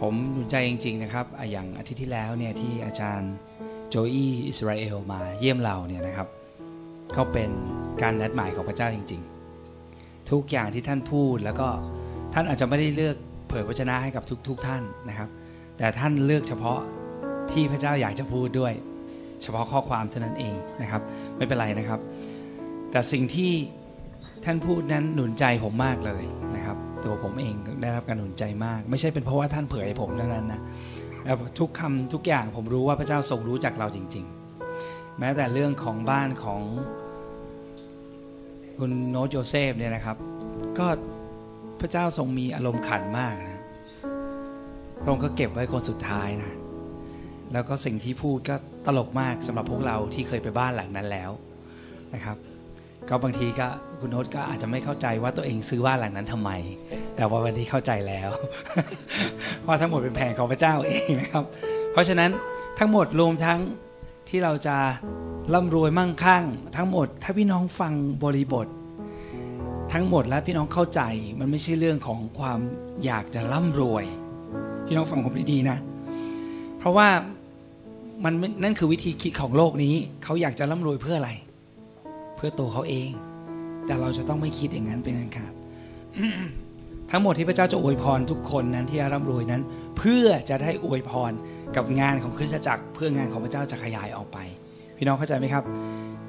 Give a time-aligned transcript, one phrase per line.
[0.00, 3.32] ผมหนุนใจจริง ๆ นะครับ อย่างอาทิตย์ที่แล้วเนี่ยที่อาจารย์
[3.88, 6.28] โจอี้อิสราเอลมาเยี่ยมเราเนี่ยนะครับ
[7.14, 7.50] เขาเป็น
[8.02, 9.22] การนัดหมายของพระเจ้าจริง
[9.74, 11.68] ๆ ทุกอย่างที่ท่านพูดแล้วก็
[12.34, 13.16] ท่านอาจจะไม่ได้เลือก
[13.48, 15.28] เผยพระชนะให้กับทุกๆท่านนะครับ
[15.78, 16.78] แต่ท่านเลือกเฉพาะ
[17.52, 18.72] ที่พระเจ้าอยากจะพูดด้วย
[19.42, 21.02] เฉพาะข้อความเท่านั้นเองนะครับ
[21.36, 22.00] ไม่เป็นไรนะครับ
[22.90, 23.52] แต่สิ่งที่
[24.44, 26.24] ท่านพูดนั้นหนุนใจผมมากเลย
[27.04, 30.60] ตัวผมเองได้รับการหนุนใจมาก ไม่ใช่เป็นเพราะว่าท่านเผยให้ผมเท่านั้นนะ
[31.24, 34.24] แต่ทุกคำทุกอย่างผมรู้ว่าพระเจ้าทรงรู้จักเราจริง
[34.70, 36.60] ๆ แม้แต่เรื่องของบ้านของ
[38.78, 40.16] คุณโนตโยเซฟเนี่ยนะครับ
[40.78, 40.86] ก็
[41.80, 43.60] พระเจ้าทรงมีอารมณ์ขันมากนะ
[45.02, 46.52] พระองค์ก็เก็บไว้คนสุดท้ายนะ
[47.52, 51.30] แล้วก็สิ่งที่พูดก็ตลกมากสำหรับพวกเราที่เคยไปบ้านหลังนั้นแล้ว
[52.14, 52.36] นะครับ
[53.08, 53.68] ก็บางทีก็
[54.00, 56.50] คุณโน้ตก็อาจจะไม่เข้าใจว่าตัวเองซื้อบ้านหลังนั้นทำไม
[57.16, 58.30] แต่ว่าวันนี้เข้าใจแล้ว
[59.66, 61.44] ว่าทั้งหมดเป็นแผนของพระเจ้าเองนะครับ
[61.92, 62.30] เพราะฉะนั้น
[62.78, 63.58] ทั้งหมดรวมทั้ง
[64.28, 64.76] ที่เราจะ
[65.54, 66.44] ร่ำรวยมั่งคั่ง
[66.76, 67.92] ทั้งหมดถ้าพี่น้องฟัง
[68.24, 68.66] บริบท
[69.92, 71.00] ทั้งหมดแล้วพี่น้องเข้าใจ
[71.38, 72.58] มันไม่ใช่เรื่องของความ
[73.04, 74.04] อยากจะร่ำรวย
[74.86, 75.78] พี่น้องฟังผมดีๆนะ
[76.78, 77.08] เพราะว่า
[78.24, 79.94] มันนั่นคือวิธีคิดของโลกนี้
[80.24, 81.30] เขาอยากจะร่ำรวยเพื่ออะไร
[82.42, 83.10] พื่อตัวเขาเอง
[83.86, 85.52] แต่เราจะต้องไม่คิดอย่างนั้นเป็นอันขาด
[87.10, 89.62] ทั้งหมดที่พระเจ้าจะอวยพรทุกคนนั้นที่ร่ำรวยนั้น
[89.98, 91.32] เพื่อจะได้อวยพร
[91.76, 94.38] กับงานของคริสตจักร เพื่องานของพระเจ้าจะขยายออกไป
[94.96, 95.64] พี่น้องเข้าใจไหมครับ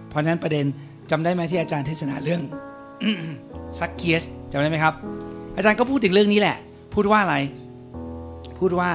[0.09, 0.65] เพราะนั้นประเด็น
[1.11, 2.41] จำได้ไหมที่อาจารย์เทศนาเรื่อง
[3.79, 4.93] ซักเคียสจำได้ไหมครับ
[5.55, 6.57] อาจารย์ก็พูดถึงเรื่องนี้แหละ
[6.93, 7.35] พูดว่าอะไร
[8.59, 8.89] พูดว่า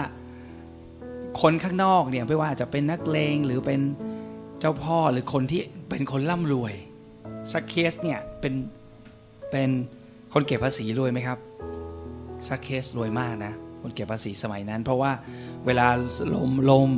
[1.41, 3.81] คนข้างนอกเนี่ยไม่ว่าจะเป็นนักเลงหรือเป็น
[4.61, 6.75] เจ้าพ่อหรือคนที่เป็นคนร่ำรวย
[7.53, 8.55] ซักเคสเนี่ยเป็น
[9.51, 9.71] เป็น
[10.33, 11.39] คนเก็บภาษีรวยไหมครับ
[12.49, 13.53] ซักเคสรวยมากนะ
[13.83, 15.13] คนเก็บภาษีสมัยนั้น เพราะว่า
[15.67, 15.87] เวลา
[16.29, 16.91] โรมโรม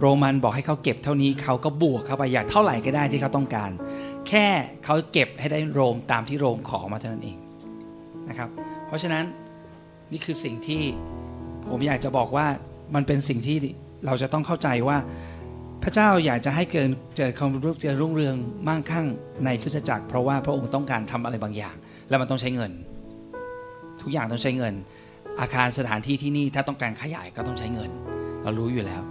[0.00, 3.70] โรมันบอกให้เขาเก็บเท่านี้เขาก็บวกเข้าไปอยากเท่าไหร่ก็ได้ที่เขาต้องการ
[4.28, 4.46] แค่
[4.84, 7.36] เขาเก็บให้ได้โรมตามที่โรมขอมาเท่านั้นเอง
[8.28, 8.48] นะครับ
[8.86, 9.24] เพราะฉะนั้น
[10.12, 10.82] นี่คือสิ่งที่
[11.68, 12.46] ผมอยากจะบอกว่า
[12.94, 13.56] มันเป็นสิ่งที่
[14.06, 14.96] เราจะต้องเข้าใจว่า
[15.86, 18.36] ระเจ้าอยากจะให้เกิดเจริญความรุ่งเจริญรุ่งเรือง
[18.68, 19.06] มั่งคั่ง
[19.44, 21.76] ในคริสตจักร เพราะว่าพระองค์ต้องการทำอะไรบางอย่าง
[22.08, 22.72] แล้วมันต้องใช้เงิน
[24.02, 24.74] ทุกอย่างต้องใช้เงิน
[25.40, 27.90] อาคารสถานที่ที่นี่ถ้าต้องการขยายก็ต้องใช้เงิน
[28.42, 29.02] เรารู้อยู่แล้ว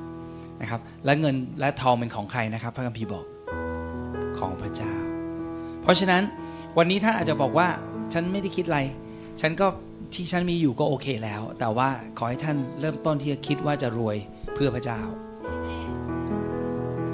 [0.62, 3.26] นะครับ และเงินและทองเป็นของใครนะครับ พระคัมภีร์บอก
[4.40, 4.94] ของพระเจ้า
[5.82, 6.24] เพราะฉะนั้น
[6.78, 7.68] วันนี้ท่านอาจจะบอกว่า
[8.14, 8.80] ฉันไม่ได้คิดอะไร
[9.42, 9.68] ฉันก็
[10.14, 14.18] ที่ฉันมีอยู่ก็โอเคแล้ว แต่ว่าขอให้ท่านเริ่มต้นที่จะคิดว่าจะรวย
[14.54, 15.02] เพื่อพระเจ้า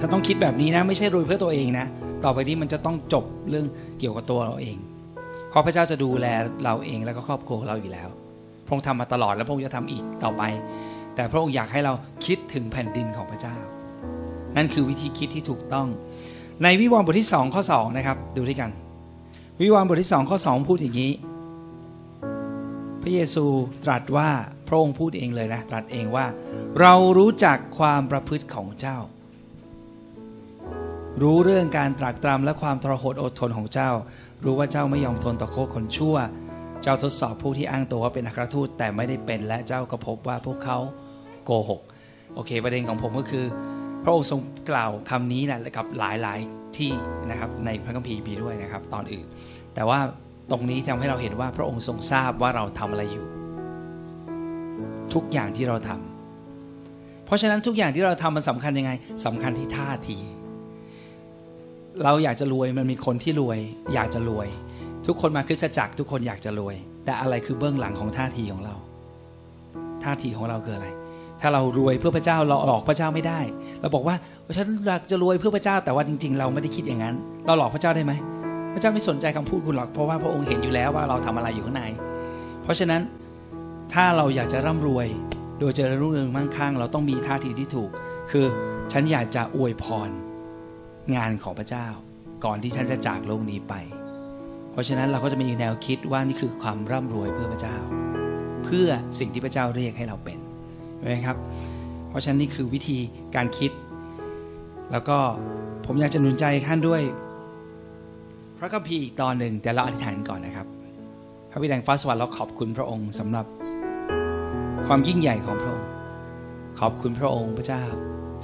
[0.02, 1.86] ถ้าต้องคิดแบบนี้นะ ไม่ใช่รวยเพื่อตัวเองนะ
[2.24, 3.66] ต่อไปนี้มันจะต้องจบเรื่อง
[4.00, 4.78] เกี่ยวกับตัวเราเอง
[5.50, 6.28] เพราะพระเจ้าจะดูแล
[6.64, 8.10] เราเองแล้วก็ครอบครัวเราอยู่แล้ว
[8.66, 10.44] พระองค์ทำมาตลอดแล้วพระองค์จะทำอีกต่อไป
[11.16, 11.94] แต่พระองค์อยากให้เรา
[12.26, 13.56] คิดถึงแผ่นดินของพระเจ้า
[14.58, 15.88] นั่นคือวิธีคิดที่ถูกต้อง
[16.64, 18.70] ในวิวรณ์บทที่สองข้อสองนะครับ ดูด้วยกัน
[19.62, 21.12] วิวรณ์บทที่สองข้อสองพูดอย่างนี้
[23.02, 23.46] พระเยซู
[23.86, 24.30] ตรัสว่า
[24.68, 26.26] พระองค์พูดเองเลยนะ ตรัสเองว่า
[26.82, 28.98] เรารู้จักความประพฤติของเจ้า
[31.20, 33.90] รู้เรื่องการตรากตรำและความทรหดอดทนของเจ้า
[34.44, 36.16] รู้ว่าเจ้าไม่ยอมทนต่อโคตรคนชั่ว
[36.84, 40.78] เจ้าทดสอบผู้ที่อ้างตัวว่าเป็นอัครทูตแต่ไม่ได้เป็น และเจ้าก็พบว่าพวกเขา
[41.46, 41.82] โกหก
[42.36, 43.46] โอเค ประเด็นของผมก็คือ
[44.04, 44.40] พระองค์ทรง
[44.70, 46.92] กล่าวคำนี้นะกับหลายๆที่
[47.30, 49.26] นะครับในพระคัมภีร์มีด้วยนะครับ ตอนอื่น
[49.76, 50.00] แต่ว่า
[50.52, 53.26] ตรงนี้ทำให้เราเห็นว่าพระองค์ทรงทราบว่าเราทำอะไรอยู่
[55.14, 58.92] ทุกอย่างที่เราทำเพราะฉะนั้นทุกอย่างที่เราทำมันสำคัญยังไง
[59.26, 60.18] สำคัญที่ท่าที
[62.04, 63.60] เราอยากจะรวยมันมีคนที่รวย
[63.94, 64.48] อยากจะรวย
[65.08, 66.76] ทุกคนมาคริสตจักรทุกคนอยากจะรวย
[67.06, 68.76] แต่อะไรคือเบื้องหลังของท่าทีของเรา
[70.04, 70.88] ท่าทีของเราคืออะไร
[71.42, 73.40] ถ้าเรารวยเพื่อพระเจ้าเราหลอกพระเจ้าไม่ได้
[73.82, 74.16] เราบอกว่า
[74.58, 77.16] ฉันอยากจะรวยเพื่อพระเจ้าแต่ว่าจริง ๆ เราไม่ได้คิดอย่างนั้น
[77.46, 78.14] เราหลอกพระเจ้าได้ไหม
[78.74, 81.84] พระเจ้าไม่สนใจคำพูดคุณหรอกเพราะว่าพระองค์เห็นอยู่แล้วว่าเราทำอะไรอยู่ข้างใน
[82.64, 83.02] เพราะฉะนั้น
[83.94, 85.08] ถ้าเราอยากจะร่ำรวย
[85.60, 87.90] โดยเจริญรุ่งเรืองมั่งคั่ง เราต้องมีท่าทีที่ถูก
[88.32, 88.46] คือ
[88.92, 90.10] ฉันอยากจะอวยพร
[91.16, 91.88] งานของพระเจ้า
[92.46, 93.74] ก่อนที่ฉันจะจากโลกนี้ไป
[94.72, 97.78] เพราะฉะนั้นเราก็จะมีแนวคิดว่านี่คือความร่ำรวยเพื่อพระเจ้า
[98.66, 98.88] เพื่อ
[99.20, 100.38] สิ่งที่พระเจ้าเรียกให้เราเป็น
[100.98, 101.38] ใช่ไหมครับ
[102.10, 102.98] เพราะฉะนั้นนี่คือวิธี
[103.36, 103.72] การคิด
[104.92, 105.18] แล้วก็
[105.86, 107.02] ผมอยากจะหนุนใจท่านด้วย
[108.58, 110.68] พระคัมภีร์อีกตอนหนึ่งแต่เราอธิษฐานก่อนนะครับ
[111.52, 113.46] พระบิดาแห่งฟ้าสวรรค์เราขอบคุณพระองค์สำหรับ
[114.88, 115.88] ความยิ่งใหญ่ของพระองค์
[116.80, 117.84] ขอบคุณพระองค์พระเจ้า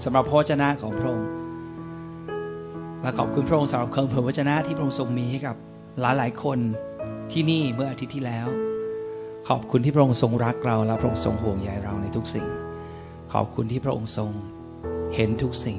[0.04, 1.28] สำหรับพระวจนะของพระองค์
[3.02, 5.56] และขอบคุณพระองค์สำหรับเครื่องเผยวจนะที่พระองค์ทรงมีให้กับ
[6.02, 6.60] หลายหลายคน
[7.32, 8.48] ที่นี่เมื่ออาทิตย์ที่แล้ว
[9.48, 12.48] ขอบคุณที่พระองค์ทรงรักเราและพระองค์ทรงห่วงใยเราในทุกสิ่ง
[13.34, 14.32] ขอบคุณที่พระองค์ทรง
[15.16, 15.78] เห็นทุกสิ่ง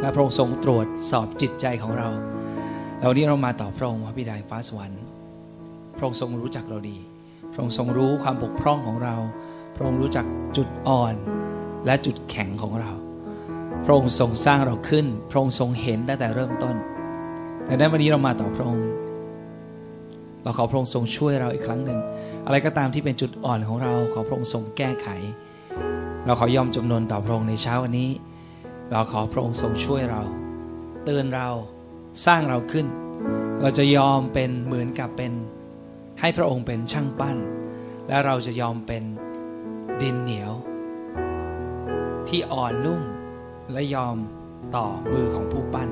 [0.00, 2.08] และพระองค์ทรงตรวจสอบจิตใจของเรา
[2.98, 5.02] แล้ววันนี้เรามาต่อพระองค์พระบิดาฟ้าสวรรค์
[5.96, 6.98] พระองค์ทรงรู้จักเราดี
[7.52, 9.16] พระองค์ทรงรู้ความบกพร่องของเรา
[9.76, 10.26] พระองค์รู้จัก
[10.56, 11.14] จุดอ่อน
[11.86, 12.92] และจุดแข็งของเรา
[13.84, 16.76] พระองค์ทรงสร้างเราขึ้น พระองค์ทรงเห็นตั้งแต่เริ่มต้น
[17.64, 18.86] แต่ในวันนี้เรามาต่อพระองค์
[20.42, 22.00] เราขอพระองค์ทรงช่วยเราอีกครั้งหนึ่ง
[22.46, 25.08] อะไรก็ตามที่เป็นจุดอ่อนของเรา ขอพระองค์ทรงแก้ไข
[26.26, 28.10] เราขอยอมจำนนต่อพระองค์ในเช้าวันนี้
[28.92, 30.22] เราขอพระองค์ทรงช่วยเรา
[31.04, 31.48] เตือนเรา
[32.26, 32.86] สร้างเราขึ้น
[33.60, 35.32] เราจะยอมเป็นเหมือนกับเป็น
[36.20, 37.36] ให้พระองค์เป็นช่างปั้น
[38.08, 39.02] และเราจะยอมเป็น
[40.00, 40.52] ดินเหนียว
[42.28, 43.02] ที่อ่อนนุ่ม
[43.72, 44.16] และยอม
[44.76, 45.88] ต่อมือของผู้ปั้น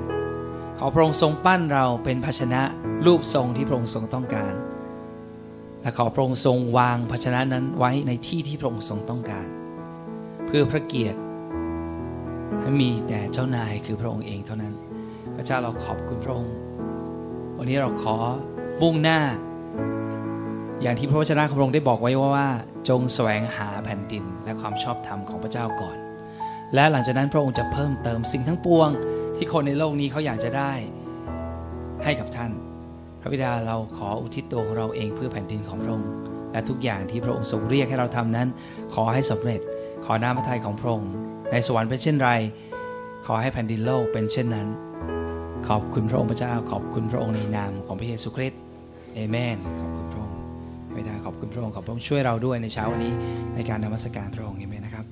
[0.79, 2.63] ขอพระองค์ทรงปั้นเราเป็นภาชนะ
[3.07, 4.55] รูปทรงที่พระองค์ทรงต้องการ
[5.83, 9.47] และขอพระองค์ทรงวางภาชนะนั้นไว้ในที่ที่พระองค์ทรงต้องการ
[10.47, 11.19] เพื่อพระเกียรติ
[12.61, 14.75] ให้มีแด่เจ้านายคือพระองค์เองเท่านั้น
[15.37, 16.55] พระเจ้าเราขอบคุณพระองค์
[17.59, 18.17] วันนี้เราขอ
[18.83, 19.21] มุ่งหน้า
[20.83, 22.49] อย่างที่พระวจนะของพระองค์ได้บอกไว้ว่าว่า
[22.89, 25.97] จงแสวงหาแผ่นดินและความชอบธรรมของพระเจ้าก่อน
[26.75, 28.89] และหลังจากนั้นพระองค์จะเพิ่มเติมสิ่งทั้งปวง
[29.37, 30.73] ที่คนในโลกนี้เขาอยากจะได้
[32.05, 32.51] ให้กับท่าน
[33.21, 36.11] พระบิดาเราขออุทิศตัวของเราเองเพื่อแผ่นดินของพระองค์
[36.53, 38.49] และทุกอย่างที่พระองค์ทรงเรียกให้เราทำนั้น
[38.95, 39.61] ขอให้สำเร็จ
[40.05, 41.11] ขอน้ำพระทัยของพระองค์
[41.53, 42.31] ในสวรรค์เป็นเช่นไร
[43.27, 44.69] ขอให้แผ่นดินโลกเป็นเช่นนั้น
[45.69, 48.61] ขอบคุณพระองค์พระเจ้า ขอบคุณพระองค์ในนามของพระเยซูคริสต์
[49.15, 50.37] เอเมนขอบคุณพระองค์
[50.89, 53.13] พระบิดาขอบคุณพระองค์ขอบพระองค์ช่วยเราด้วยในเช้าวันนี้
[53.55, 55.07] ในการนมัสการพระองค์เอเมนนะครับ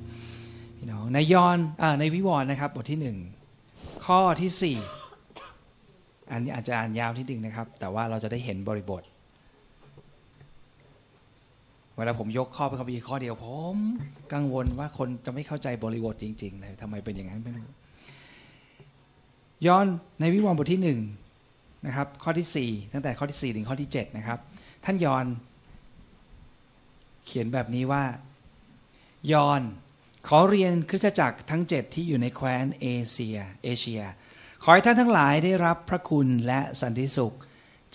[1.13, 3.17] ในยอนอในวิวรณ์นะครับ บทที่หนึ่ง
[4.07, 4.77] ข้อที่สี่
[6.31, 9.03] อันนี้อาจจะอ่านยาวที่ดึงนะครับ แต่ว่าเราจะได้เห็นบริบท
[11.97, 13.77] เวลาผมยกข้อเป็นคัมภีร์ข้อเดียวผม
[14.33, 17.67] กังวลว่าคนจะไม่เข้าใจบริบทจริง ๆ เลยทำไมเป็นอย่างนั้นไม่รู้
[19.67, 19.87] ย้อน
[20.21, 21.01] ในวิวรณ์บทที่หนึ่ง
[21.87, 24.39] นะครับ ข้อที่สี่ตั้งแต่ข้อที่สี่ถึงข้อที่เจ็ดนะครับ
[24.85, 25.27] ท่านยอน
[27.27, 28.03] เขียนแบบนี้ว่า
[29.33, 29.63] ยอน
[30.29, 34.03] ขอเรียนคริสตจักรทั้งเจ็ดที่อยู่ในแคว้นเอเชียเอเชีย
[34.63, 37.37] ขอให้ท่านทั้งหลายได้รับพระคุณและสันติสุข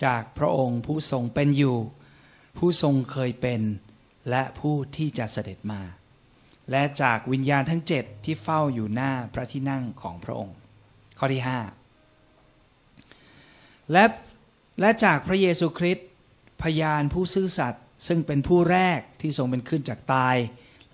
[0.04, 1.78] จากพระองค์ผู้ทรงเป็นอยู่
[2.58, 3.60] ผู้ทรงเคยเป็น
[4.30, 5.82] และผู้ที่จะเสด็จมา
[6.70, 10.56] และจากวิญญาณทั้งเจ็ดที่เฝ้าอยู่หน้าพระที่นั่งของพระองค์
[11.18, 11.60] ข้อที่ห้า
[13.92, 14.04] และ
[14.80, 16.08] และจากพระเยซูคริสต์
[16.62, 20.36] พยานผู้ซื่อสัตย์ซึ่งเป็นผู้แรกที่ทรงเป็นขึ้นจากตาย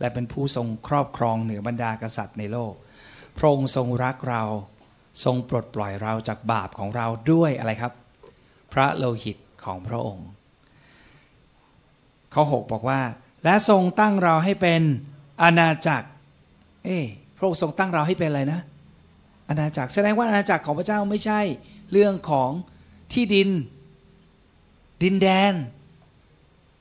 [0.00, 2.72] และเป็นผู้ทรงครอบครองเหนือบรรดากษัตริย์ในโลก
[3.38, 4.42] พระองค์ทรงรักเรา
[5.24, 7.92] ทรงปลดปล่อยเราจากบาปของเราด้วยอะไรครับ
[8.72, 10.28] พระโลหิตของพระองค์
[12.34, 13.00] ข้อ6บอกว่า
[13.44, 14.82] และทรงตั้งเราให้เป็น
[15.42, 16.08] อาณาจักร
[16.84, 16.98] เอ้
[17.36, 18.60] พระองค์ทรงตั้งเราให้เป็นอะไรนะ
[19.48, 21.40] อาณาจักรแสดงว่าอาณาจักรของพระเจ้าไม่ใช่
[21.92, 22.50] เรื่องของ
[23.12, 23.50] ที่ดิน
[25.02, 25.54] ดินแดน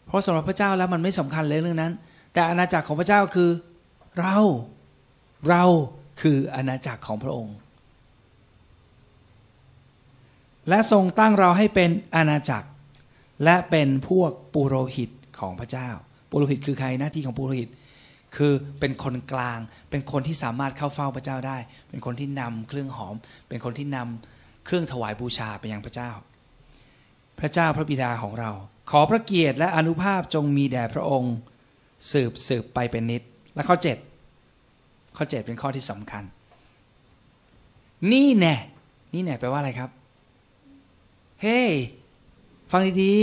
[0.05, 1.93] เพราะสำหรับพระเจ้าแล้วมันไม่สำคัญเลยเรื่องนั้น
[2.35, 3.49] แต่อาณาจักรของพระเจ้าคือ
[4.19, 4.37] เรา
[5.49, 5.63] เรา
[6.21, 7.55] คืออาณาจักรของพระองค์
[10.69, 12.67] และทรงตั้งเราให้เป็นอาณาจักร
[13.43, 15.09] และเป็นพวกปุโรหิต
[15.39, 15.89] ของพระเจ้า
[16.29, 17.69] ปุโรหิตคือใครหน้าที่ของปุโรหิต
[18.35, 19.59] คือเป็นคนกลาง
[19.89, 21.57] เป็นคนที่สามารถเข้าเฝ้าพระเจ้าได้
[21.89, 23.15] เป็นคนที่นำเครื่องหอม
[23.47, 26.11] เป็นคนที่นำเครื่องถวายบูชาไปยังพระเจ้า
[27.39, 28.51] พระเจ้าพระบิดาของเรา
[28.91, 31.35] ขอพระเกียรติและอนุภาพจงมีแด่พระองค์
[32.11, 33.21] สืบสืบไปเป็นนิด
[33.55, 33.97] และข้อเจ็ด
[35.17, 36.23] ข้อเจ็ดเป็นข้อที่สำคัญ
[38.11, 38.55] นี่แน่
[39.13, 39.89] นี่แน่แปลว่าอะไรครับ
[41.41, 41.71] เฮ้ hey,
[42.71, 43.13] ฟังดี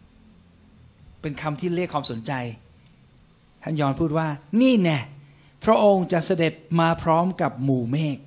[0.00, 2.32] ๆ เป็นคำที่เรียกความสนใจ
[3.62, 4.26] ท่านยอนพูดว่า
[4.60, 4.98] นี่แน่
[5.64, 8.18] พระองค์จะเสด็จมาพร้อมกับหมู่เมฆ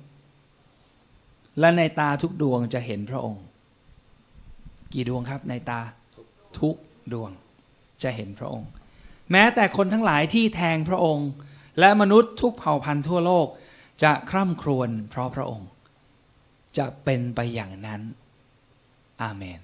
[1.58, 3.42] และในตาทุกดวงจะเห็นพระองค์
[4.92, 5.80] กี่ดวงครับในตา
[6.58, 6.76] ทุก
[7.12, 7.30] ดวง
[8.02, 8.68] จะเห็นพระองค์
[9.32, 11.28] แม้แต่คนทั้งหลายที่แทงพระองค์
[11.80, 13.46] และมนุษย์ทุกเผ่าพันธุ์ทั่วโลก
[14.02, 15.68] จะคร่ำครวญเพราะพระองค์
[16.78, 18.00] จะเป็นไปอย่างนั้น
[19.22, 19.60] อาเมน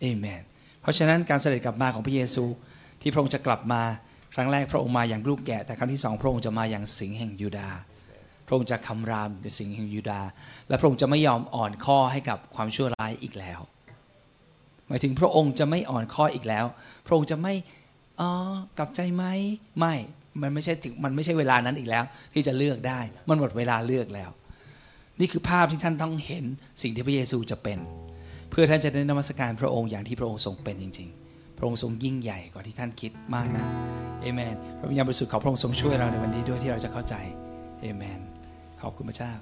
[0.00, 0.42] เอเมน
[0.80, 2.44] เพราะฉะนั้นการเสด็จกลับมาของพระเยซู
[3.00, 3.82] ที่พระองค์จะกลับมา
[4.34, 7.78] ครั้งแรกพระองค์มาอย่างลูกแกะ แต่ครั้งที่สองพระองค์จะมาอย่างสิงห์แห่งยูดาห์
[8.46, 10.28] พระองค์จะคำรามในสิงห์แห่งยูดาห์
[10.68, 13.60] และพระองค์จะไม่ยอมอ่อนข้อให้กับความชั่วร้ายอีกแล้ว
[14.88, 16.64] หมายถึงพระองค์จะไม่อ่อนข้ออีกแล้ว
[17.06, 17.54] พระองค์จะไม่
[18.20, 18.30] อ๋อ
[18.78, 19.24] กลับใจไหม
[19.78, 19.94] ไม่
[20.42, 24.30] มันไม่ใช่ถึงมันไม่ใช่เวลานั้นอีกแล้ว ที่จะเลือกได้ มันหมดเวลาเลือกแล้ว
[25.20, 26.44] นี่คือภาพที่ท่านต้องเห็น
[26.82, 27.78] สิ่งที่พระเยซูจะเป็น
[28.50, 33.66] เพื่อท่านจะได้นมัสการพระองค์อย่างที่พระองค์ทรงเป็นจริง ๆ พระองค์ทรงยิ่งใหญ่กว่าที่ท่านคิดมากนะ
[34.20, 37.14] เอเมนพระวิญญาณบริสุทธิ์ขอพระองค์ทรงช่วยเราในวันนี้ด้วยที่เราจะเข้าใจ
[37.80, 38.20] เอเมน
[38.80, 39.32] ขอบคุณพระเจ้า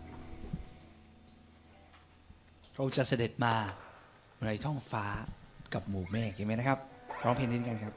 [2.72, 3.54] พระองค์จะเสด็จมา
[4.44, 5.04] ไรท้องฟ้า
[5.74, 6.78] กับหมู่เมฆเห็นไหมนะครับ
[7.24, 7.94] ร้องเพลงนี้กันครับ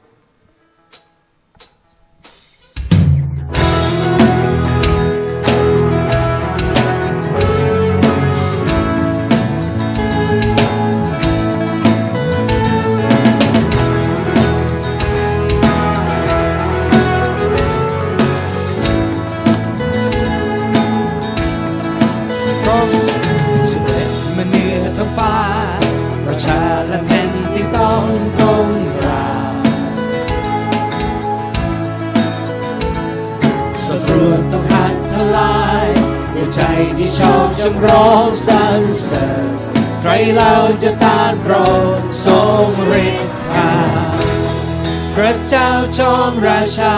[36.98, 39.46] ที่ชอบจำร้องสรรเสริญ
[40.00, 42.66] ใครเราจะต้านพระองค์ทรง
[43.06, 43.70] ฤทธา
[45.14, 46.96] พระเจ้าจอมราชา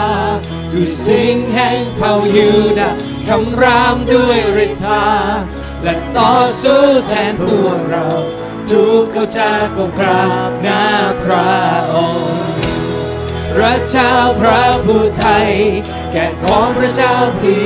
[0.71, 2.91] คือสิ่งแห่งเผ่ายูดา
[3.27, 5.05] คำรามด้วยฤทธา
[5.83, 8.07] และต่อสู้แทนพวกเรา
[8.69, 10.85] ทุกเขาจะก้มกราบหน้า
[11.23, 11.51] พระ
[11.93, 12.39] องค์
[13.53, 15.49] พระเจ้าพระผู้ไทย
[16.11, 17.57] แก่ของพระเจ้าพี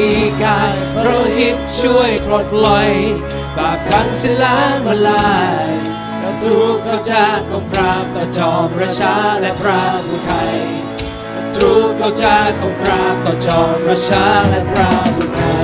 [0.44, 2.90] การพระหิตช่วยปลดปล่อย
[3.58, 5.34] บาปขันศิลามาลา
[5.66, 5.70] ย
[6.20, 10.56] และทุกเขาจะก้มกราบต่อจอมพระชาและพระผู้ไทย
[11.56, 15.64] ทุกเขาจะก้มกราบต่อจอมพระชาและพระผู้ไทย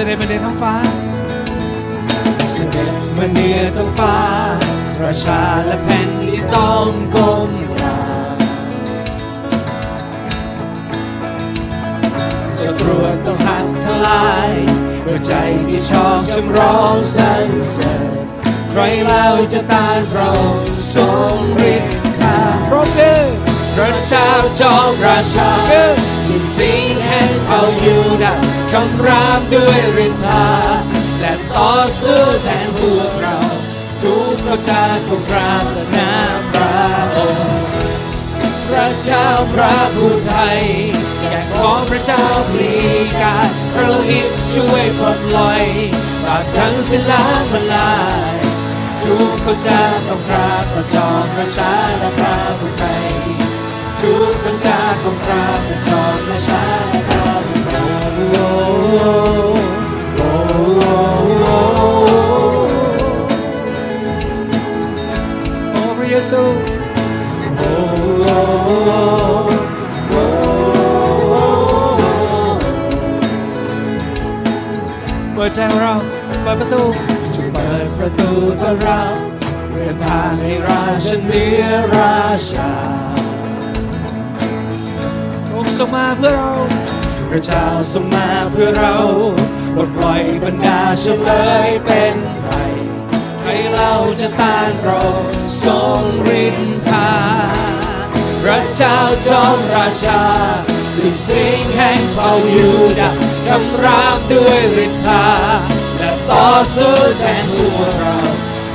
[0.00, 0.74] สด็จมาในท้องฟ้า
[2.52, 4.16] เสด็จมาเหนือท้องฟ้า
[4.98, 8.00] ประชาและแผ่นดินต้องก้มกรา
[8.34, 8.38] บ
[12.62, 14.52] ศัตรูต้องหักทลาย
[15.04, 15.32] ด้วยใจ
[15.68, 18.12] ที่ชอบจำร้องสรรเสริญ
[18.70, 20.30] ใครเล่าจะต้านเรา
[20.94, 21.36] ทรง
[21.74, 22.38] ฤทธิ์ข้า
[22.68, 23.22] พระองค์คือ
[23.74, 24.28] พระเจ้า
[24.60, 25.50] จอมราชา
[26.58, 28.34] สิ่งแห่งเผ่ายูดา
[28.72, 30.46] คำรามด้วยฤทธา
[31.20, 31.72] และต่อ
[32.02, 33.36] สู้แทนพวกเรา
[34.02, 36.14] ทุกเขาจะก้มกราบต่อหน้า
[36.52, 36.78] พระ
[37.16, 37.58] องค์
[38.68, 40.60] พระเจ้าพระผู้ไทย
[41.20, 42.74] แก่ของพระเจ้าพลี
[43.22, 45.64] การพระโลหิตช่วยปลดลอย
[46.24, 47.96] บาปทั้งสิ้นล้างมาลา
[48.32, 48.36] ย
[49.02, 53.37] ทุกเขาจะต้องกราบต่อจอมพระชาและพระผู้ไทย
[54.00, 58.48] ทุกคนจะต้องกราบต่อจอมพระชาและพระผู้ไทยโอ้
[60.16, 60.76] โอ้โอ้
[61.40, 61.56] โอ้
[65.70, 66.42] โอ้พระเยซู
[67.56, 67.70] โอ้
[68.20, 68.36] โอ้
[70.08, 70.22] โอ้
[75.32, 75.94] เปิดใจของเรา
[76.42, 76.82] เปิดประตู
[77.34, 79.14] จงเปิดประตูต้อนรับ
[79.72, 81.64] เดินทางให้ราชเนื้อ
[81.96, 82.18] รา
[82.50, 83.07] ชาพระองค์
[85.78, 86.52] ทรงมาเพื่อเรา
[87.30, 88.96] พระเจ้าทรงมาเพื่อเรา
[89.74, 91.28] ปลดปล่อยบรรดาเฉล
[91.66, 92.72] ยเป็นไทย
[93.40, 95.02] ใครเราจะต้านเรา
[95.64, 96.02] ทรง
[96.42, 96.46] ฤ
[96.88, 97.10] ทา
[98.42, 100.22] พระเจ้าจอมราชา
[100.94, 102.70] คือสิ่งแห่งเผ่ายู
[103.00, 105.26] ดาห์คำรามด้วยฤทธา
[105.98, 108.18] และต่อสู้แทนพวกเรา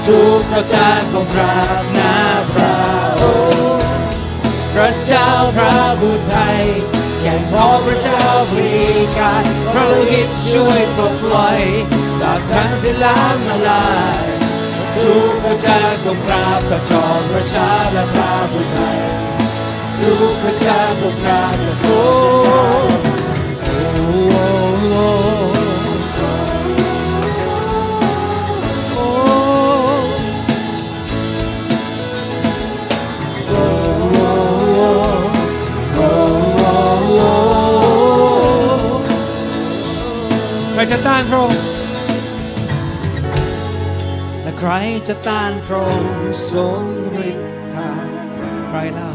[0.06, 2.33] ทุกเขาจะก้มกราบหน้า
[4.75, 6.63] พระเจ้าพระบุตรไทย
[7.22, 8.84] แก่พอพระเจ้าบริ
[9.20, 11.62] การพระโลหิตช่วยปลดปล่อย
[12.22, 13.86] บาปทั้งสิ้นล้างมาลา
[14.22, 14.24] ย
[14.96, 19.00] ทุกพระเจ้าก้มกราบต่อจอมพระชาและพระบุตรไทย
[20.00, 22.01] ทุกพระเจ้าก้มกราบต่อโอ้
[23.72, 41.66] โอ้โต้านพระองค์
[44.42, 44.72] และใคร
[45.08, 46.82] จะต้านพระองค์ทรง
[47.30, 47.42] ฤท
[47.74, 47.92] ธา
[48.68, 49.12] ใครเล่า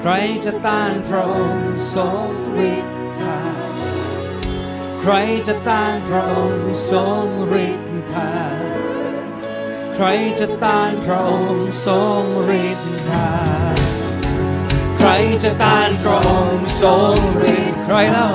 [0.00, 0.10] ใคร
[0.44, 2.30] จะต้านพระองค์ทรง
[2.72, 2.88] ฤท
[3.20, 3.40] ธา
[5.00, 5.12] ใคร
[5.46, 7.24] จะต้านพระองค์ทรง
[7.66, 7.82] ฤท
[8.12, 8.32] ธา
[9.94, 10.06] ใคร
[10.40, 12.22] จะต้านพระองค์ทรง
[12.64, 13.30] ฤทธา
[14.96, 15.08] ใคร
[15.42, 17.14] จะต้านพระองค์ทรง
[17.56, 18.28] ฤทธิ์ใครเล่า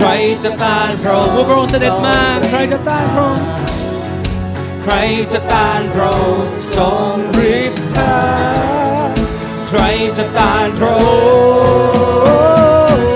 [0.00, 0.10] ใคร
[0.44, 3.46] จะต้านพระองค์พระองค์เสด็จมาใครจะต้านพระองค์
[4.82, 4.94] ใคร
[5.32, 7.14] จะต้านพระองค์ทรง
[7.56, 8.18] ฤทธา
[9.68, 9.80] ใคร
[10.18, 11.04] จะต้านพระอ
[12.94, 13.06] งค์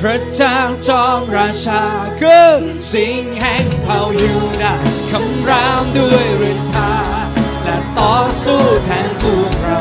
[0.00, 1.82] พระเจ้าจอมราชา
[2.20, 2.52] คือ
[2.92, 4.74] สิ่งแห่งเผ่ายูดา
[5.10, 6.92] คำรามด้วยฤทธา
[7.64, 9.80] และต่อสู้แทนพวกเรา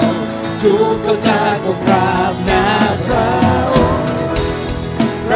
[0.62, 2.64] ทุกเขาจะกบราบนา
[3.06, 3.30] พระ
[3.72, 3.77] องค์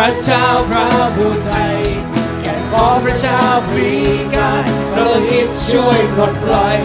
[0.01, 1.77] ระเจ้าพระผู้ไทย
[2.41, 3.91] แก่ขอพระเจ้าพรี
[4.36, 6.79] กายพระหิตช่วยปลดปล่อย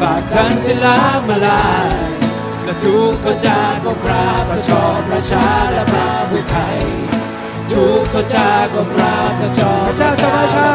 [0.00, 0.98] ฝากทันศิลา
[1.28, 1.90] มาลาย
[2.64, 6.78] และทุกเขาจะกบราบพระจอมพระชาและพระผู้ไทย
[7.72, 10.70] ทุกเขาจะกบราบพระจอมพระเจ้าจอมราชา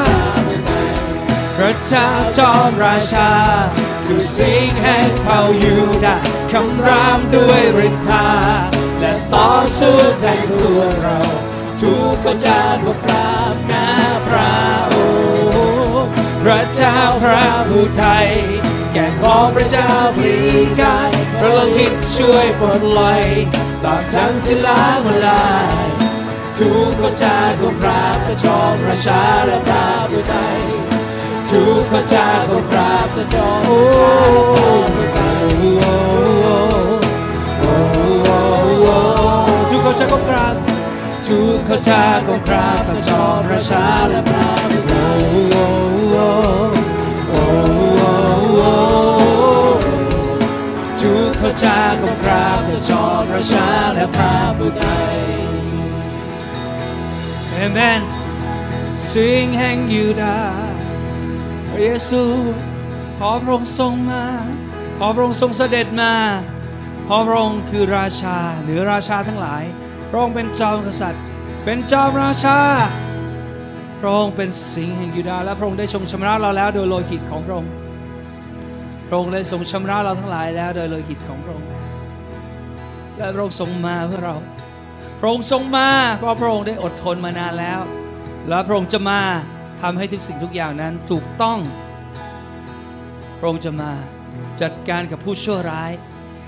[1.58, 3.30] พระเจ้าจอมราชา
[4.06, 5.76] คือสิ่งแห่งเผ่ายู
[6.06, 8.28] ดาห์คำรามด้วยฤทธา
[9.00, 11.45] และต่อสู้แทนตัวเรา
[11.82, 13.88] ทุกเขาจะกบราบหน้า
[14.28, 14.54] พระ
[14.94, 14.96] อ
[16.04, 16.10] งค์
[16.44, 18.28] พระเจ้าพระผู้ไทย
[18.94, 20.38] แก่ของพระเจ้าพลี
[20.82, 23.24] กายพระโลหิตช่วยปลดลอย
[23.84, 25.86] ตากทั้งศิลามาลาย
[26.58, 30.60] ทุกเขาจะกบราบพระจอมราชาและพระผู้ไทย
[31.50, 33.80] ทุกพระเจ้าก็กราบพระจอมโอ้
[35.14, 35.48] ไทย
[39.70, 40.75] ทุกเขาจะก็กราบทุ
[41.28, 45.22] ทุกเขาจะก็กราบพระจอมราชาและพระผู้ไทย
[51.00, 55.16] ทุกเขาจะก็กราบพระจอมราชาและพระผู้ไทย
[57.64, 58.02] Amen
[59.12, 60.40] สิ่งแห่งยูดา
[61.70, 62.24] พระเยซู
[63.18, 64.24] ขอพระองค์ทรงมา
[64.98, 66.14] ขอพระองค์ทรงเสด็จมา
[67.06, 69.66] เพราะพระองค์คือราชาเหนือราชาทั้งหลาย
[70.10, 71.24] พระองค์เป็นจอมกษัตริย์
[71.64, 72.60] เป็นจอมราชา
[74.00, 77.72] พระองค์เป็นสิงห์แห่งยูดาห์และพระองค์ได้ทรงชำระเราแล้วโดยโลหิตของพระองค์
[79.08, 81.70] พระองค์ได้ทรงชำระเราทั้งหลายแล้วโดยโลหิตของพระองค์
[83.18, 84.36] และพระองค์ทรงมาเพื่อเรา
[85.20, 87.80] พระองค์ทรงมาเพราะพระองค์ได้อดทนมานานแล้ว
[88.48, 89.20] และพระองค์จะมา
[89.82, 91.60] ทำให้ทุกสิ่งทุกอย่างนั้นถูกต้อง
[93.40, 93.92] พระองค์จะมา
[94.62, 95.92] จัดการกับผู้ชั่วร้าย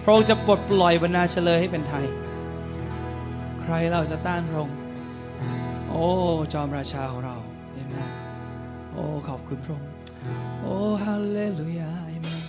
[0.04, 2.06] พระองค์จะปลดปล่อยบรรดาเฉลยให้เป็นไทย
[3.70, 4.78] ใครเราจะต้านพระองค์
[5.90, 6.06] โอ้
[6.54, 7.36] จอมราชาของเรา
[7.74, 8.10] เอเมน
[8.94, 9.90] โอ้ขอบคุณพระองค์
[10.62, 12.42] โอ้ฮาเลลูยาเอเมน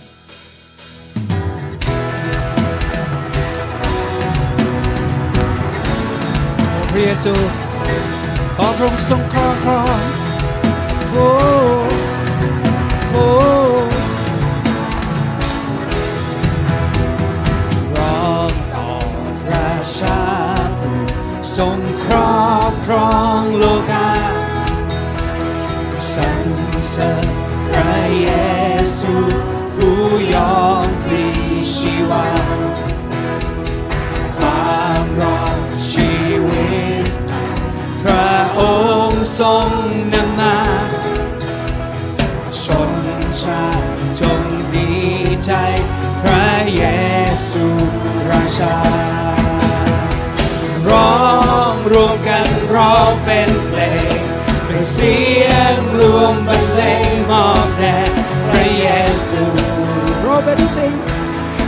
[6.91, 7.33] พระเยซู
[8.57, 9.99] ขอพระองค์ทรงครองครอง
[11.11, 11.27] โอ้
[13.11, 13.25] โอ้
[17.97, 18.89] ร้องต่อ
[19.51, 20.18] ราชา
[21.59, 24.11] ทรงครอบครองโลกา
[26.11, 26.43] สรร
[26.89, 27.27] เสริญ
[27.67, 28.29] พระเย
[28.97, 29.13] ซู
[29.75, 29.99] ผู้
[30.33, 31.25] ยอมพลี
[31.73, 32.27] ชีวา
[34.37, 36.11] ความรอดชี
[36.47, 37.05] วิต
[38.01, 38.59] พระอ
[39.09, 39.69] งค์ทรง
[40.13, 40.59] นำมา
[42.63, 42.91] ชน
[43.41, 44.41] ชาติจง
[44.73, 44.89] ดี
[45.45, 45.51] ใจ
[46.21, 46.83] พระเย
[47.49, 47.65] ซู
[48.29, 49.38] ราชา
[51.91, 53.79] รวมกันร้องเป็นเพล
[54.15, 54.19] ง
[54.65, 57.97] เป็นเสียงรวมบรรเลงมอบแด่
[58.47, 58.87] พระเย
[59.27, 59.43] ซู
[60.23, 60.93] ร้องเป็นทุกสิ่ง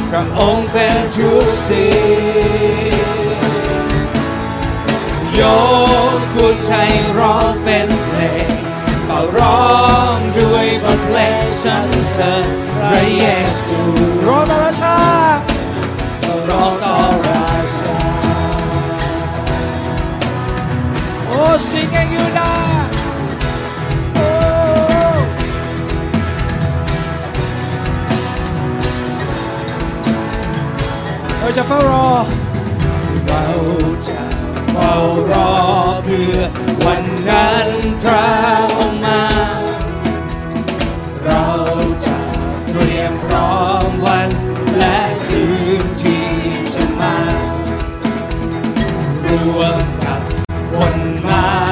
[0.09, 1.93] พระองค์เป็นทุกสิ่
[2.89, 3.31] ง
[5.33, 5.41] โย
[6.15, 6.73] กคุณใจ
[7.19, 8.49] ร้องเป็นเพลง
[9.05, 9.63] เป่าร้อ
[10.13, 13.25] งด้วยบทเพลงสรรเสริญพระเย
[13.65, 13.79] ซู
[14.27, 14.97] ร้องต่อราชา
[16.49, 17.30] ร้องต่อ
[21.51, 22.87] โอ้สิงแห่งยูดาห์
[24.13, 24.27] โอ้
[31.39, 32.07] เราจะเฝ้ารอ
[33.27, 33.45] เรา
[34.07, 34.19] จะ
[34.71, 34.93] เฝ้า
[35.31, 35.51] รอ
[36.03, 36.37] เพื่อ
[36.85, 37.67] วันนั้น
[38.01, 38.27] พระ
[38.77, 39.23] องค์มา
[41.25, 41.45] เรา
[42.05, 42.17] จะ
[42.69, 43.55] เตรียมพร้อ
[43.87, 44.29] มวัน
[44.77, 45.43] และคื
[45.81, 46.27] นที่
[46.73, 47.15] จะมา
[49.25, 50.00] รวม
[50.73, 50.87] กั
[51.69, 51.70] บ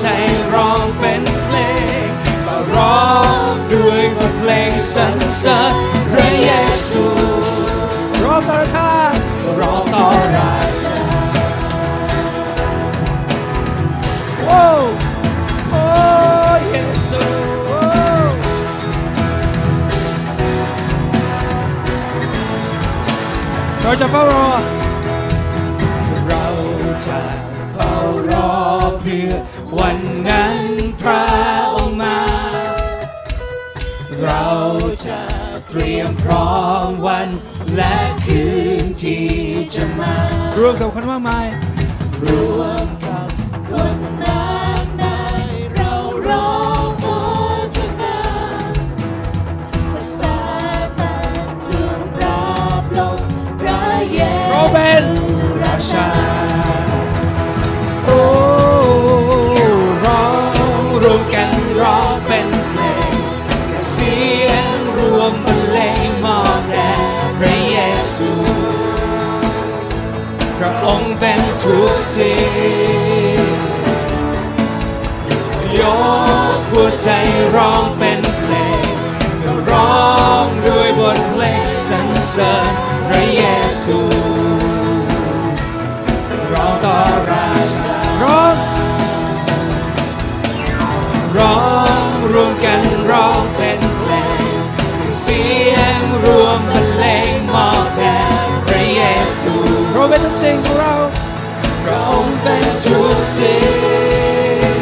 [0.00, 0.06] ใจ
[0.54, 1.56] ร้องเป็นเพล
[2.04, 2.08] ง
[2.46, 3.08] ก็ร้อ
[3.50, 5.72] งด้วยบทเพลงสรรเสริญ
[6.12, 6.50] พระเย
[6.88, 7.04] ซู
[8.22, 8.90] ร้องต่อราชา
[9.60, 10.70] ร้องต่อราช
[14.46, 14.64] โอ้
[15.70, 15.84] โอ้
[16.70, 16.76] เย
[17.08, 17.22] ซู
[17.66, 17.80] โอ้
[23.82, 24.79] เราจะเฝ้ารอ
[35.72, 36.50] เตรียมพร้อ
[36.86, 37.28] มวัน
[37.76, 38.42] และคื
[38.82, 39.26] นที่
[39.74, 40.14] จะมา
[40.58, 41.46] รวมกับคนมากมาย
[42.26, 42.28] ร
[42.58, 42.99] วม
[71.62, 72.38] ทุกสิ่
[73.36, 73.40] ง
[75.78, 75.80] ย
[76.56, 77.10] กหัวใจ
[77.56, 78.84] ร้องเป็นเพลง
[79.70, 80.04] ร้อ
[80.44, 82.70] งด้วยบทเพลงสรรเสริญ
[83.06, 83.42] พระเย
[83.82, 83.98] ซู
[86.52, 86.98] ร้องต่อ
[87.30, 88.56] ราชาร้อง
[91.38, 91.58] ร้อ
[92.04, 94.54] งรวมกันร้องเป็นเพลง
[95.20, 95.42] เสี
[95.72, 98.18] ยงรวมบรรเลงมอบแด่
[98.66, 99.00] พระเย
[99.40, 99.54] ซู
[99.92, 101.09] พระองค์เป็นทุกสิ่งของเรา
[102.42, 103.60] เป็นทุกสิ่
[104.58, 104.80] ง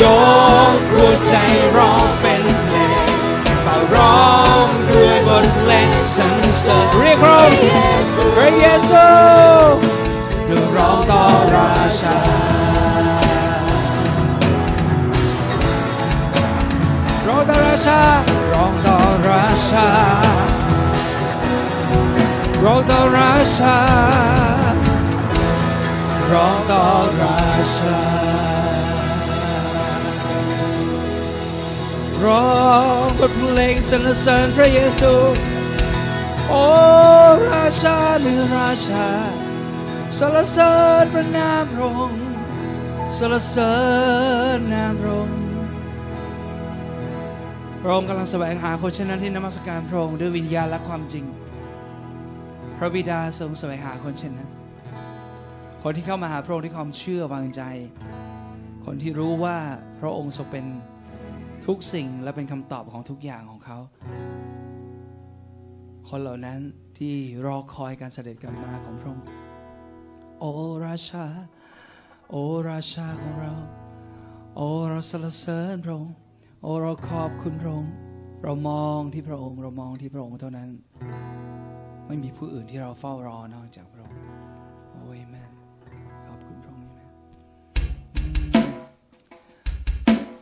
[0.00, 0.02] ย
[0.72, 1.34] กหัวใจ
[1.76, 3.08] ร้องเป็นเพลง
[3.64, 4.20] เป่าร้อ
[4.64, 7.50] งด้วยบทเพลงสรรเสริญเรียกร้อง
[8.34, 9.06] พระเยซู
[10.44, 11.22] เพื่อร้องต่อ
[11.54, 12.18] ราชา
[17.26, 18.00] ร้องต่อราชา
[18.52, 18.96] ร้องต่อ
[19.28, 19.88] ราชา
[22.64, 23.76] ร้องต่อราชา
[26.32, 26.84] ร้องต่อ
[27.20, 27.38] รา
[27.78, 27.98] ชา
[32.24, 32.48] ร้อ
[33.04, 35.12] งบทเพลงสรรเสริญพระเยซู
[36.48, 36.64] โอ้
[37.52, 39.06] ราชาเหนือราชา
[40.18, 42.26] สรรเสริญพระนามพระองค์
[43.18, 43.74] สรรเสริ
[44.56, 45.38] ญนามพระองค์
[47.82, 51.24] พระองค์กำลังแสวงหาคนเช่นนั้นที่นมัสการพระองค์ด้วยวิญญาณและความจริง
[52.78, 54.57] พระบิดาทรงแสวงหาคนเช่นนั้น
[55.82, 57.62] คนที่เข้ามาหาพระองค์ด้วยความเชื่อวางใจ
[58.84, 59.56] คนที่รู้ว่า
[60.00, 60.66] พระองค์ทรงเป็น
[61.66, 63.78] ทุกสิ่งและเป็นคำตอบของทุกอย่างของเขา
[66.08, 66.58] คนเหล่านั้น
[66.98, 67.14] ที่
[67.46, 69.26] รอคอยการเสด็จกลับมาของพระองค์
[70.40, 70.44] โอ
[70.86, 71.26] ราชา
[72.30, 72.36] โอ
[72.70, 73.54] ราชาของเรา
[74.56, 76.14] โอเราสรรเสริญพระองค์
[76.62, 77.92] โอเราขอบคุณพระองค์
[78.44, 80.68] เรามองที่พระองค์ เรามองที่พระองค์เท่านั้น
[82.06, 83.97] ไม่มีผู้อื่นที่เราเฝ้ารอนอกจากพระ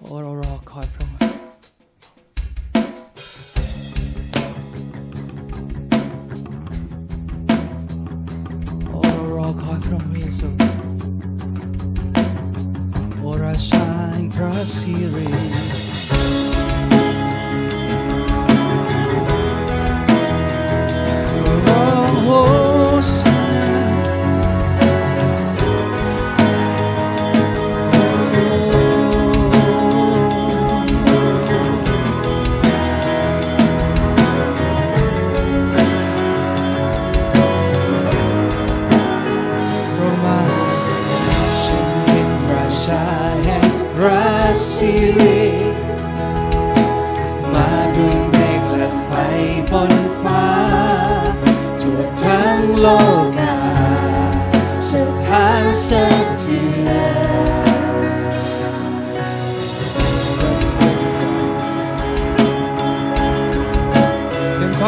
[0.07, 1.27] โอ้เรารอคอยพระอง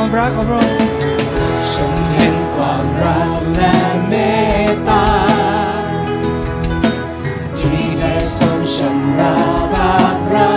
[0.08, 0.90] ความรักของพระองค์
[1.72, 3.76] ฉันเห็นความรักและ
[4.08, 4.12] เม
[4.68, 5.08] ตตา
[7.58, 9.36] ที่ได้ทรงชำระ
[9.74, 10.54] บาปเรา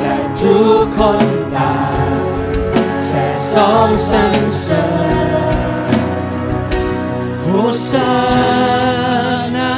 [0.00, 1.26] และทุกคน
[1.56, 1.76] ต่า
[2.08, 2.18] ง
[3.06, 4.84] แส่สองสรรเสริ
[5.88, 5.92] ญ
[7.42, 7.48] โฮ
[7.88, 8.10] ซา
[9.56, 9.74] นา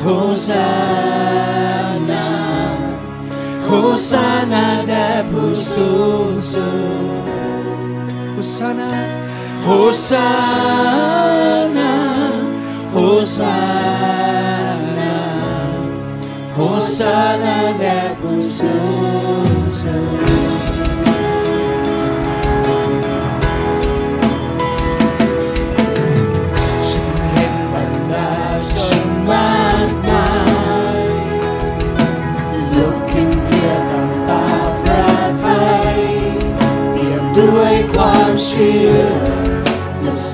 [0.00, 0.06] โฮ
[0.46, 0.68] ซา
[2.10, 2.26] นา
[3.64, 3.68] โฮ
[4.10, 5.90] ซานาแด่ผู้สู
[6.28, 6.68] งสุ
[7.18, 7.19] ด
[8.40, 9.68] โฮ
[10.06, 10.26] ซา
[11.76, 11.80] นา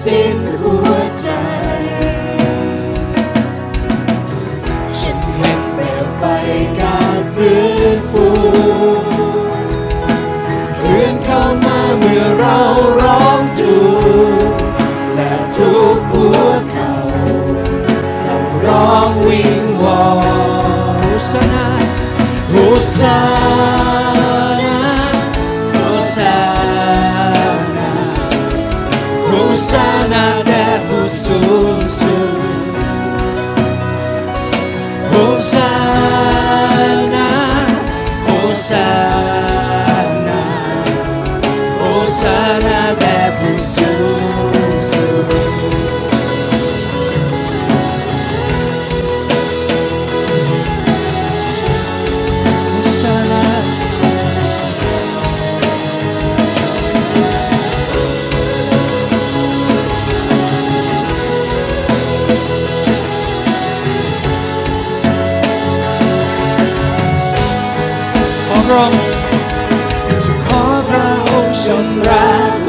[0.07, 1.29] สิ้นหัวใจ
[4.99, 6.23] ฉันเห็นเปลวไฟ
[6.81, 7.61] การฟื้
[7.97, 8.27] นฟู
[10.75, 12.59] เคลื่อนเข้ามาเมื่อเรา
[13.01, 13.75] ร้องจู
[15.15, 16.41] และทุกหัว
[16.71, 16.93] เขา
[18.25, 20.67] เราร้องวิงวอน
[20.99, 21.67] โฮสนา
[22.51, 22.55] โฮ
[22.99, 24.06] สา
[29.77, 31.56] โฮส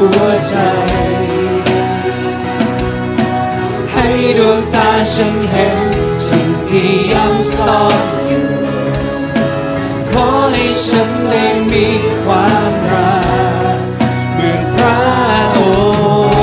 [0.06, 0.54] ัวใจ
[3.92, 4.06] ให้
[4.38, 5.78] ดวงตาฉันเห็น
[6.28, 8.48] สิ่งที่ยังซ่อนอยู่
[10.10, 11.86] ขอให้ฉันได้มี
[12.22, 13.16] ความรั
[13.74, 13.78] ก
[14.34, 14.98] เหมือนพระ
[15.56, 15.58] อ
[16.28, 16.40] งค์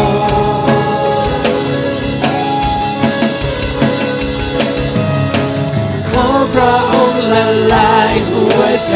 [6.09, 8.95] ขอพระองค์ละลายหัวใจ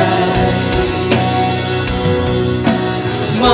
[3.42, 3.46] ม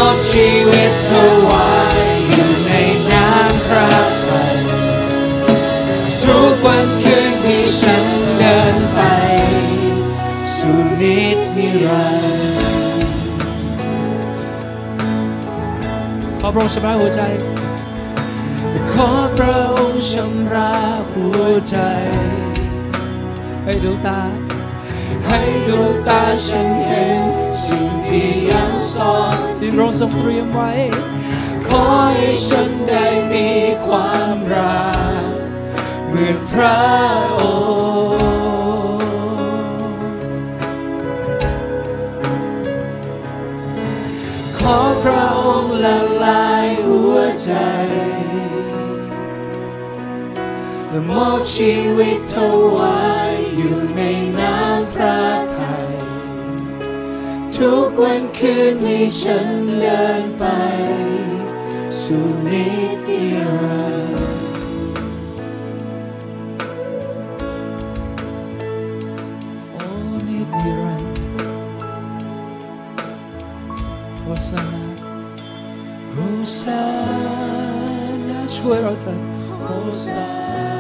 [16.56, 17.22] พระองค์ชำระหัวใจ
[18.92, 20.74] ขอพระองค์ชำระ
[21.12, 21.78] หัวใจ
[23.64, 24.22] ให้ดวงตา
[25.28, 27.22] ให้ดวงตาฉันเห็น
[27.66, 30.72] สิ่งที่ยังซ่อนที่พระองค์ทรงเตรียมไว้
[31.68, 31.84] ขอ
[32.18, 33.48] ให้ฉันได้มี
[33.86, 34.86] ความรั
[35.24, 35.34] ก
[36.08, 36.80] เหมือนพระ
[37.38, 37.40] อ
[37.90, 37.95] งค์
[47.42, 47.50] ใจ
[50.90, 52.36] และมอบชีวิตถ
[52.76, 53.00] วา
[53.32, 54.02] ยอยู่ใน
[54.40, 55.22] น้ำพระ
[55.58, 55.94] ทัย
[57.56, 59.48] ทุกวันคืนที่ฉัน
[59.80, 60.44] เดินไป
[62.00, 63.54] สู่นิจนิรั
[63.92, 63.95] นดร์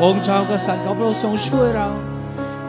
[0.03, 1.87] องค์จอมกษัตริย์ของพระองค์ทรงช่วยเรา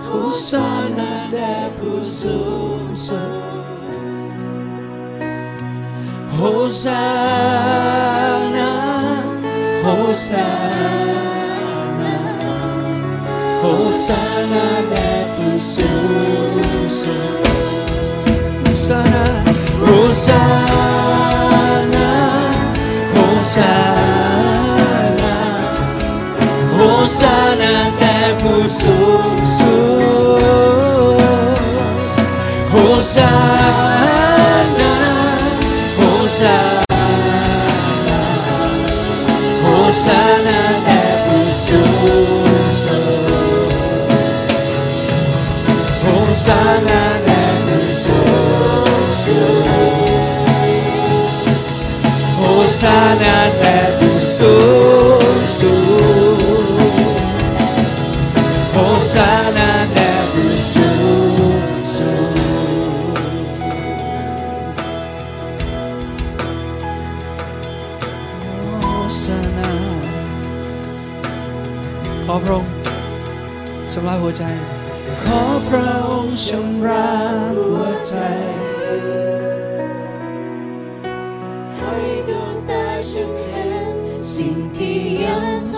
[0.03, 0.09] โฮ
[0.49, 0.67] สา
[0.99, 2.39] นาแด่ผู้สู
[2.85, 3.31] งสุด
[6.33, 6.39] โฮ
[6.83, 7.05] สา
[8.57, 8.73] นา
[9.83, 9.87] โฮ
[10.27, 10.49] สา
[12.01, 12.15] นา
[13.59, 13.65] โฮ
[14.07, 14.21] สา
[14.53, 15.91] นาแด่ผู้สู
[16.81, 17.33] งสุด
[18.61, 19.25] โฮสานา
[19.81, 19.85] โฮ
[20.27, 20.43] สา
[21.95, 22.11] นา
[23.11, 23.17] โฮ
[23.55, 24.06] สานา
[52.37, 52.41] โฮ
[52.79, 55.26] สานาแด่ผู้สู
[72.45, 72.73] พระองค์
[73.93, 74.45] ชำระหัวใจ
[75.23, 77.09] ขอพระองค์ชำระ
[77.57, 78.15] หัวใจ
[81.77, 81.95] ให้
[82.29, 83.97] ดวงตาฉันเห็น
[84.35, 85.76] สิ่งที่ยัง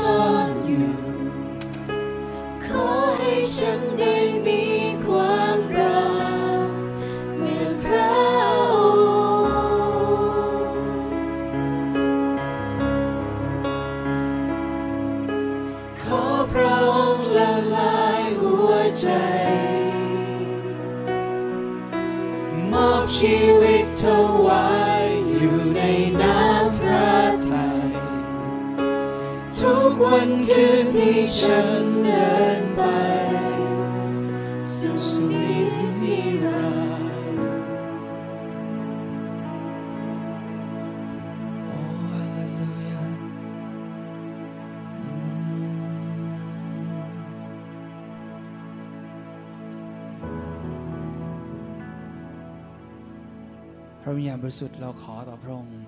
[54.48, 55.78] ริสุทธิ์เราขอต่อพระองค์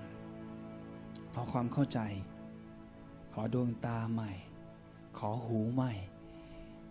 [1.33, 1.99] ขอความเข้าใจ
[3.33, 4.31] ขอดวงตาใหม่
[5.17, 5.93] ขอหูใหม่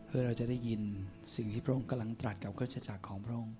[0.06, 0.82] เพื่อเราจะได้ยิน
[1.36, 3.54] สิ่งที่พระองค์กำลังตรัสกับคริสตจักรของพระองค์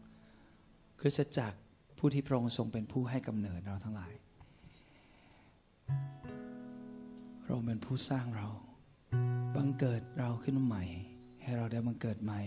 [1.00, 1.58] คริสตจักร
[1.98, 4.12] ผู้ที่พระองค์ทรงเป็นผู้ให้กำเนิดเราทั้งหลาย
[7.42, 8.48] พระองค์เป็นผู้สร้างเรา
[9.56, 10.84] บังเกิดเราขึ้นใหม่
[11.42, 12.40] ให้เราได้บังเกิดใหม่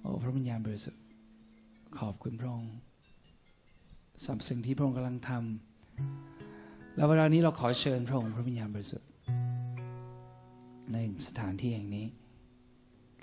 [0.00, 1.02] โอ้พระวิญญาณบริสุทธิ์
[1.98, 2.74] ขอบคุณพระองค์
[4.22, 9.08] สำหรับสิ่งที่พระองค์กำลังทำแล้วเวลานี้เราขอเชิญพระองค์พระวิญญาณบริสุทธิ์
[10.92, 10.96] ใน
[11.26, 12.06] สถานที่แห่งนี้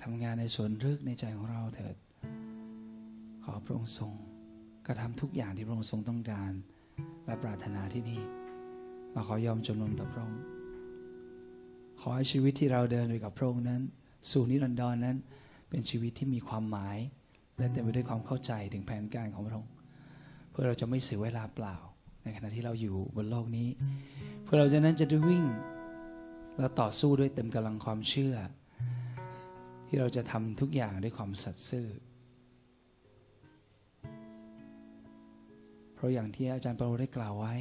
[0.02, 1.96] ทำงานในส่วนลึกในใจของเราเถิด
[3.44, 4.12] ขอพระองค์ทรง
[4.88, 6.52] กระทำทุกอย่างที่พระองค์ทรงต้องการ
[7.26, 8.22] และปรารถนาที่นี่
[9.14, 10.42] เราขอยอมจำนนต่อพระองค์
[12.00, 13.82] ขอให้ชีวิตที่เราเดินไปกับพระองค์นั้น
[14.32, 15.18] สู่นิรันดรนั้น
[15.70, 16.98] เป็นชีวิตที่มีความหมาย
[17.58, 19.72] และเต็มไปด้วยความเข้าใจถึงแผนการของพระองค์
[20.52, 21.76] เพื่อเราจะไม่เสียเวลาเปล่า
[22.24, 23.70] ในขณะที่เราอยู่บนโลกนี้
[24.44, 25.46] เพื่อเราจะนั้นจะได้วิ่ง
[26.58, 28.36] และต่อสู้ด้วยเต็มกำลังความเชื่อ
[29.88, 31.88] ที่เราจะทำทุกอย่างด้วยความสัตย์ซื่อ
[35.94, 37.56] เพราะอย่างที่อาจารย์เปาโลได้กล่าวไว้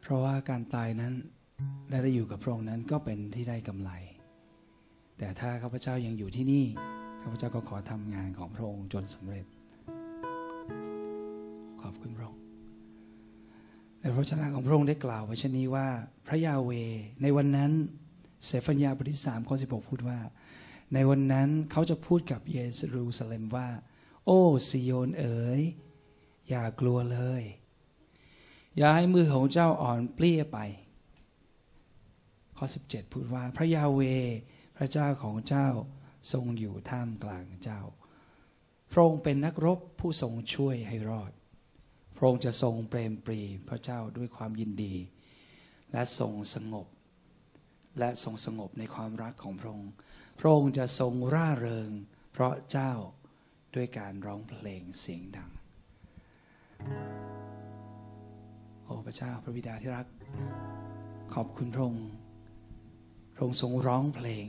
[0.00, 1.14] เพราะว่าการตายนั้น
[1.88, 3.90] และได้อยู่กับพระองค์นั้นก็เป็นที่ได้กำไร
[5.18, 6.64] แต่ถ้าข้าพเจ้ายังอยู่ที่นี่
[7.22, 9.46] ข้าพเจ้าก็ขอทำงานของพระองค์จนสำเร็จ
[11.82, 12.42] ขอบคุณพระองค์
[14.00, 15.86] ในพระวจนะของพระองค์ได้กล่าวไว้เช่นนี้ว่า
[16.26, 16.70] พระยาเว
[17.22, 17.72] ในวันนั้น
[18.44, 20.18] เสฟัญญาบทที่สามข้อสิบหกพูดว่า
[20.94, 22.56] ในวันนั้นเขาจะพูดกับเย
[22.94, 23.68] รูซาเล็มว่า
[24.24, 25.62] โอ้ซิโยนเอ๋ย
[26.48, 27.42] อย่ากลัวเลย
[28.76, 30.58] อย่าให้มือของเจ้าอ่อนเปลี้ยไป
[32.56, 34.00] ข้อ 17 พูดว่าพระยาเว
[34.76, 35.68] พระเจ้าของเจ้า
[36.32, 37.80] ทรงอยู่ท่ามกลางเจ้า
[38.92, 41.32] พระองค์เป็นนักรบผู้ทรงช่วยให้รอด
[42.16, 44.94] พระองค์จะทรงเปรมปรีพระเจ้าด้วยความยินดี
[45.92, 46.86] และทรงสงบ
[47.98, 49.92] และทรงสงบในความรักของพระองค์
[50.38, 51.90] พระองค์จะทรงร่าเริง
[52.32, 52.92] เพราะเจ้า
[53.74, 55.50] ด้วยการร้องเพลงเสียงดัง
[58.84, 60.06] โอ้พระเจ้าพระบิดาที่รัก
[61.34, 62.08] ขอบคุณพระองค์
[63.34, 64.46] พระองค์ทรงร้องเพลง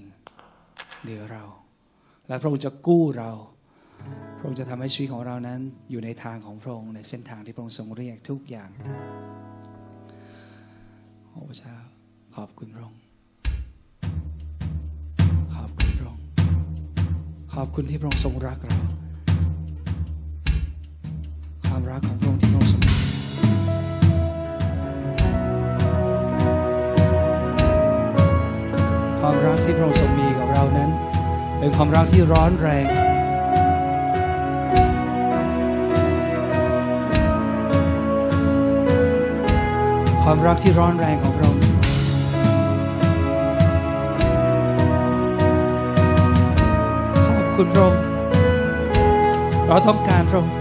[1.02, 1.44] เหนือเรา
[2.28, 3.32] และพระองค์จะกู้เรา
[4.38, 5.60] พระองค์จะทำให้ชีวิตของเรานั้น
[5.92, 8.70] อยู่ในทางของพระองค์ในเส้นทางที่พระองค์ทรงเรียกทุกอย่าง
[11.30, 11.76] โอ้พระเจ้า
[12.36, 13.02] ขอบคุณพระองค์
[15.56, 16.24] ขอบคุณพระองค์
[17.54, 18.78] ขอบคุณที่พระองค์ทรงรักเรา
[21.68, 22.82] ความรักของพระองค์ที่พระองค์ทรง
[29.30, 30.90] ความรักที่พระองค์ทรงมีกับเรานั้น
[31.60, 32.86] เป็นความรักที่ร้อนแรง
[40.24, 41.64] ความรักที่ร้อนแรงของพระองค์
[47.26, 48.02] ขอบคุณพระองค์
[49.68, 50.57] เราต้องการพระองค์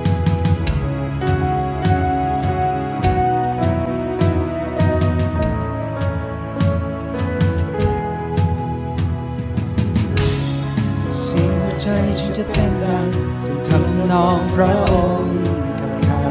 [12.36, 13.08] จะเต้นดัง
[13.46, 15.38] จนทำนองพระองค์
[15.80, 16.28] กับข้า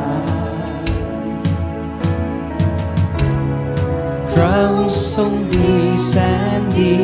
[4.32, 5.72] พระองค์ทรงดี
[6.08, 6.14] แส
[6.60, 6.98] นดี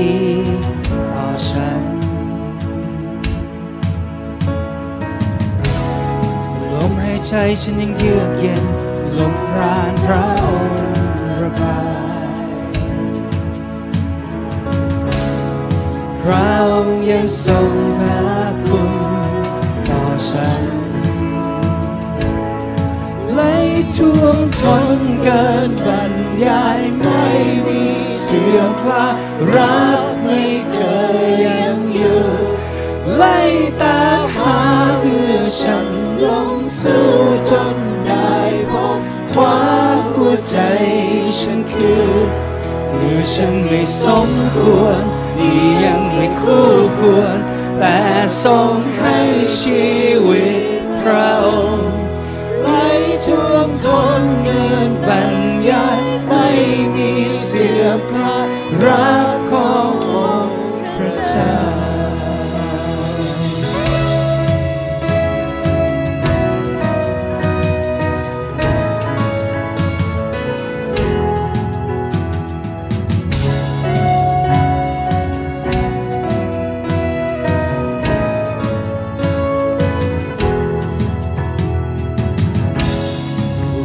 [1.13, 1.83] ต่อฉัน
[6.71, 8.63] ลมหายใจฉันยังเยือกเย็น
[9.17, 10.79] ลมพรานพระองค์
[11.41, 12.71] ระบาย
[16.21, 18.19] พระองค์ยังทรงทา
[18.67, 18.90] คุณ
[23.97, 26.13] ท่วมท้นเกินบรร
[26.45, 27.23] ยายไม่
[27.67, 27.83] มี
[28.23, 29.07] เสื่อมคลา
[29.55, 30.79] รักไม่เค
[31.21, 32.23] ยยังอยู่
[33.15, 33.23] ไหล
[33.81, 34.59] ตามหา
[34.99, 35.87] เพื่อฉัน
[36.23, 37.07] ลงสู้
[37.49, 37.75] จน
[38.07, 38.35] ได้
[38.71, 38.99] พบ
[39.31, 39.59] คว้า
[40.15, 40.57] หัวใจ
[41.39, 42.09] ฉันคือ
[42.95, 45.01] เมื่อฉันไม่สมควร
[45.37, 46.67] ที่ยังไม่คู่
[46.97, 47.39] ควร
[47.79, 47.99] แต่
[48.43, 49.17] ทรงให้
[49.57, 49.85] ชี
[50.27, 50.47] วิ
[50.79, 51.90] ตพระองค์
[57.89, 58.47] อมคลาย
[58.85, 60.11] รักของอ
[60.45, 60.57] งค์
[60.95, 61.55] พระเจ้า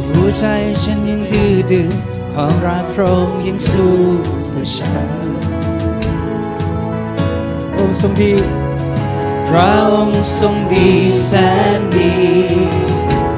[0.09, 0.43] หัวใจ
[0.83, 1.96] ฉันยังดื้อดึง
[2.39, 3.95] ความรักพระองค์ยังสู้
[4.49, 5.09] เพื่อฉัน
[7.75, 8.33] องค์ทรงดี
[9.47, 10.89] พระองค์ทรงดี
[11.23, 11.31] แส
[11.77, 12.13] นดี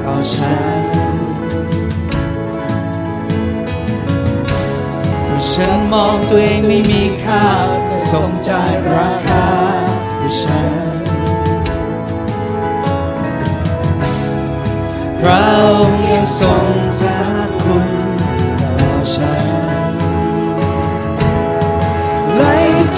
[0.04, 0.82] ต่อฉัน
[5.24, 7.44] เพราะฉันมองตัวเองไม่มีค่า
[7.86, 8.50] แต่สมใจ
[8.94, 9.46] ราคา
[10.16, 10.72] เพื่อฉัน
[15.18, 16.66] พระองค์ยังทรง
[17.02, 17.29] สา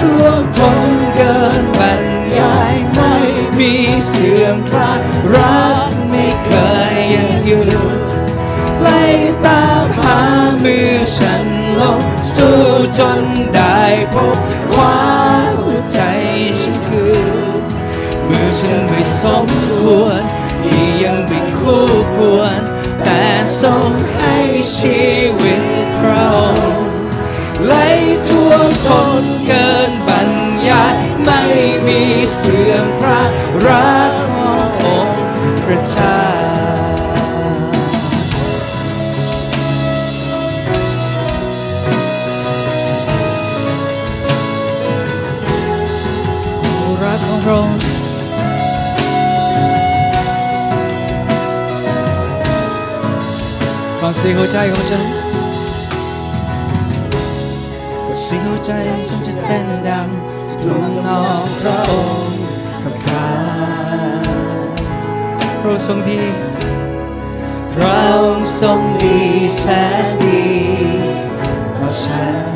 [0.03, 2.03] ท่วมทนเกินบรร
[2.39, 3.15] ยายไม่
[3.59, 3.73] มี
[4.09, 5.01] เสื่อมคลาย
[5.35, 6.51] รักไม่เค
[6.93, 7.61] ยยังหยุ
[7.97, 7.99] ด
[8.81, 8.89] ไหล
[9.47, 10.21] ตามหา
[10.63, 11.45] มือฉัน
[11.81, 12.01] ลง
[12.35, 12.61] สู้
[12.99, 13.23] จน
[13.55, 13.81] ได้
[14.13, 14.39] พบ
[14.73, 14.99] คว้า
[15.59, 16.01] หัวใจ
[16.63, 17.23] ฉันคือ
[18.25, 19.47] เมื่อฉันไม่สม
[19.79, 20.23] ควร
[20.65, 22.61] ที่ยังไม่คู่ควร
[23.05, 23.23] แต่
[23.61, 24.37] ทรงให้
[24.77, 25.03] ชี
[25.41, 25.63] วิต
[25.99, 26.92] พระองค์
[27.67, 27.75] ไหล
[28.29, 28.89] ท่วมท
[29.23, 30.31] นเกินบรร
[30.69, 30.95] ยาย
[31.25, 31.41] ไม่
[31.87, 32.01] มี
[32.37, 33.23] เสื่อมพระ
[33.67, 35.23] รักขององค์
[35.65, 36.21] พระเจ้า
[47.03, 47.61] รักของเรา
[54.01, 55.32] ฟังเสียงหัวใจของฉัน
[58.25, 58.71] เสียงหัวใจ
[59.09, 60.09] ฉันจะเต้นดัง
[60.61, 61.93] ทูลน้อมพระอ
[62.27, 62.41] งค์
[62.83, 63.29] กับข้า
[65.61, 66.21] พระทรงดี
[67.75, 69.19] พระองค์ทรงดี
[69.61, 69.67] แส
[70.03, 70.45] นดี
[71.77, 72.47] ต่อฉัน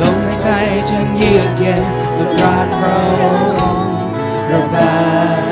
[0.00, 0.48] ลมหายใจ
[0.90, 1.84] ฉันเยือกเย็น
[2.16, 3.22] และรักพระอ
[3.76, 3.98] งค์
[4.50, 4.94] ระบา
[5.44, 5.45] ย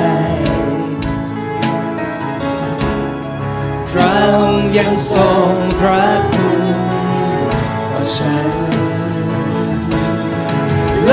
[3.97, 6.63] พระองค์ยังทรงพระคุณ
[7.93, 8.47] ต่อฉัน
[11.05, 11.11] ไหล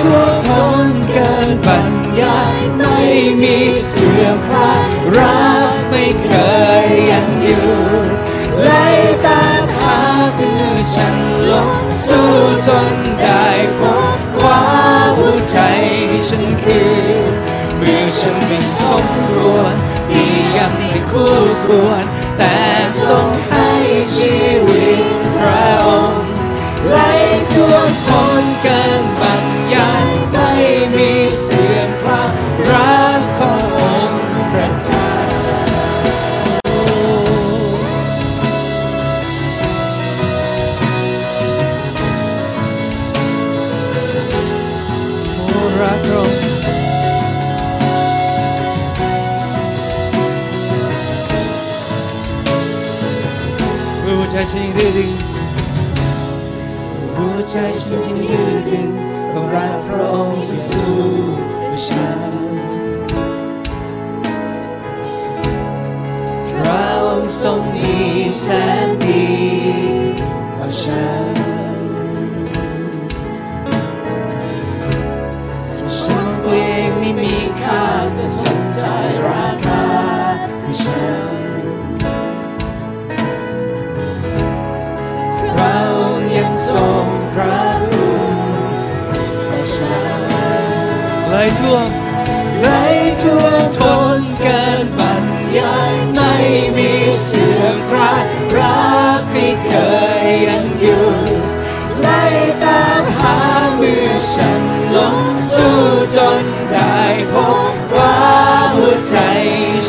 [0.00, 0.48] ทั่วท
[0.86, 2.98] นเกินบรรยายไม่
[3.42, 3.56] มี
[3.86, 6.30] เสื่อมคลายรักไม่เค
[6.84, 7.70] ยยังอยู่
[8.62, 8.70] ไหล
[9.26, 9.98] ตามหา
[10.38, 11.16] คือฉัน
[11.52, 12.30] ลงสู้
[12.66, 12.90] จน
[13.20, 13.46] ได้
[13.78, 13.80] พ
[14.16, 14.62] บคว้า
[15.16, 15.58] หัวใจ
[16.28, 16.98] ฉันคือ
[17.78, 19.97] เมื่อฉันไม่สมควร
[20.76, 22.04] ไม่คู่ควร
[22.38, 22.56] แต่
[23.08, 23.68] ทรงให้
[24.18, 25.04] ชีวิต
[25.36, 26.24] พระองค์
[26.88, 26.98] ไหล
[27.54, 29.44] ท่วมท้นเกินบรร
[29.74, 30.52] ยายไม่
[30.96, 31.12] มี
[31.42, 32.22] เสียงพระ
[32.70, 32.98] รั
[33.37, 33.37] ก
[54.50, 55.12] ฉันยังดื้อดึง
[57.14, 58.86] หัวใจฉันยังดื้อดึง
[59.32, 60.90] กับรักพระองค์ที่สู้
[61.50, 62.32] เพื่อฉัน
[66.48, 67.94] พระองค์ทรงดี
[68.40, 68.46] แส
[68.86, 68.87] น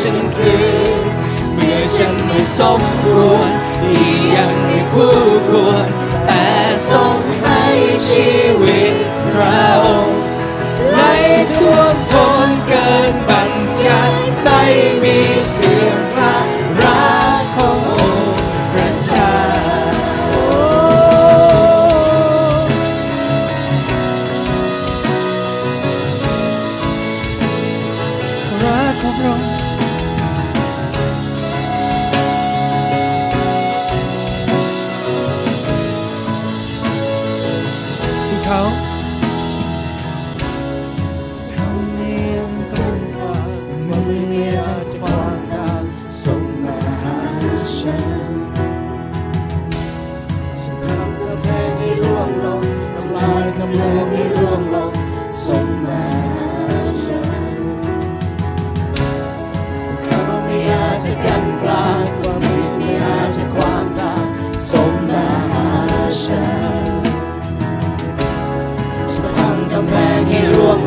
[0.04, 0.68] ฉันคือ
[1.54, 5.14] เมื่อฉันไม่สมควรที่ยังม่คู่
[5.48, 5.88] ควร
[6.26, 6.46] แต่
[6.90, 7.62] ทรงให้
[8.08, 8.94] ชีวิต
[9.34, 9.68] เรา
[10.94, 11.14] ไม่
[11.56, 12.12] ท่วมท
[12.46, 13.50] นเกินบรร
[13.86, 14.62] ยายไม่
[15.02, 15.19] มี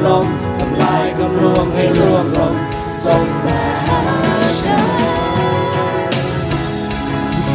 [0.08, 0.26] ลง
[0.58, 2.54] ทำลายกำลวงให้ร่วงลง
[3.06, 4.02] ส่งมาหา
[4.62, 4.88] ฉัน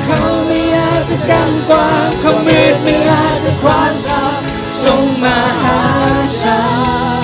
[0.05, 4.41] เขาไม่อาจจะกันกวางเขามืดไม่อาจจะขวางทาง
[4.85, 5.81] ส่งมาหา
[6.41, 6.61] ฉั
[7.21, 7.23] น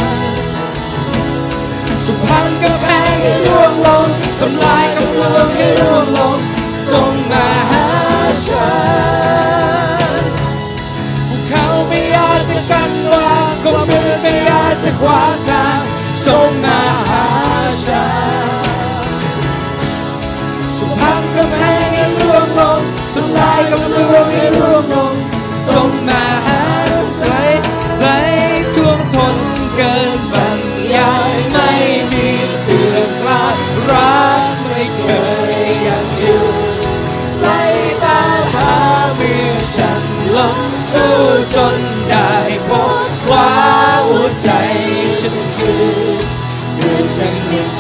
[2.05, 4.09] สุพรรณกำแพงให้ร่วงลง
[4.41, 6.54] ทำลายกำลวงให้ร่วงลงส่ง
[15.01, 15.81] ขวางทาง
[16.25, 17.25] ส่งมาหา
[17.85, 18.07] ฉั
[18.59, 18.65] น
[20.77, 22.81] สุพรรณกำแพงให้ร่วงลง
[23.15, 25.15] ทำลายกำลวงให้ร่วงลง
[25.73, 26.63] ส่งมาหา
[27.21, 27.61] ฉัน
[27.99, 28.07] ไหล
[28.75, 29.37] ท่วมทน
[29.77, 30.61] เกินบรร
[30.95, 31.71] ยายไม่
[32.13, 32.29] มี
[32.59, 33.57] เสื่อมคลาย
[33.91, 35.03] รักไม่เค
[35.53, 35.55] ย
[35.89, 36.45] ยังอยู่
[37.41, 37.63] ไล่
[38.05, 38.21] ตา
[38.55, 38.73] หา
[39.19, 40.03] มือฉัน
[40.37, 40.59] ลง
[40.91, 41.15] สู้
[41.55, 41.79] จน
[42.11, 42.33] ได้
[42.69, 42.71] พ
[43.07, 43.51] บคว่า
[44.09, 44.64] หัวใจฉันคือ
[47.15, 47.79] เมื่อฉันไม่ส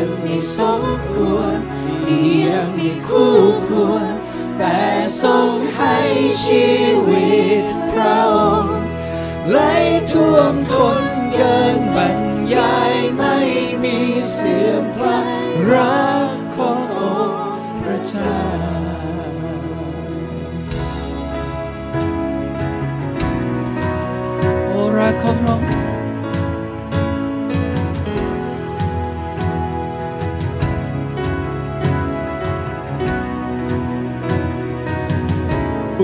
[0.00, 0.82] เมื่อฉันไม่สม
[1.12, 1.58] ควร
[2.06, 3.34] มียังมีคู่
[3.66, 4.14] ควร
[4.58, 4.78] แต่
[5.22, 5.96] ทรงให้
[6.42, 6.68] ชี
[7.06, 7.30] วิ
[7.62, 8.78] ตพระองค์
[9.50, 9.58] ไหล
[10.10, 11.79] ท่วมทนเกิน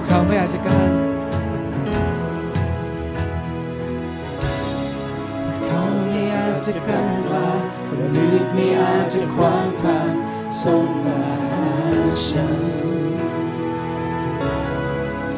[0.06, 0.90] เขาไม่อาจจะกัน
[5.66, 7.50] เขาไม่อาจจะกันลา
[7.86, 10.10] คนมืดไม่อาจจะขวางทาง
[10.62, 11.20] ส่งมา
[11.52, 11.70] หา
[12.28, 12.60] ฉัน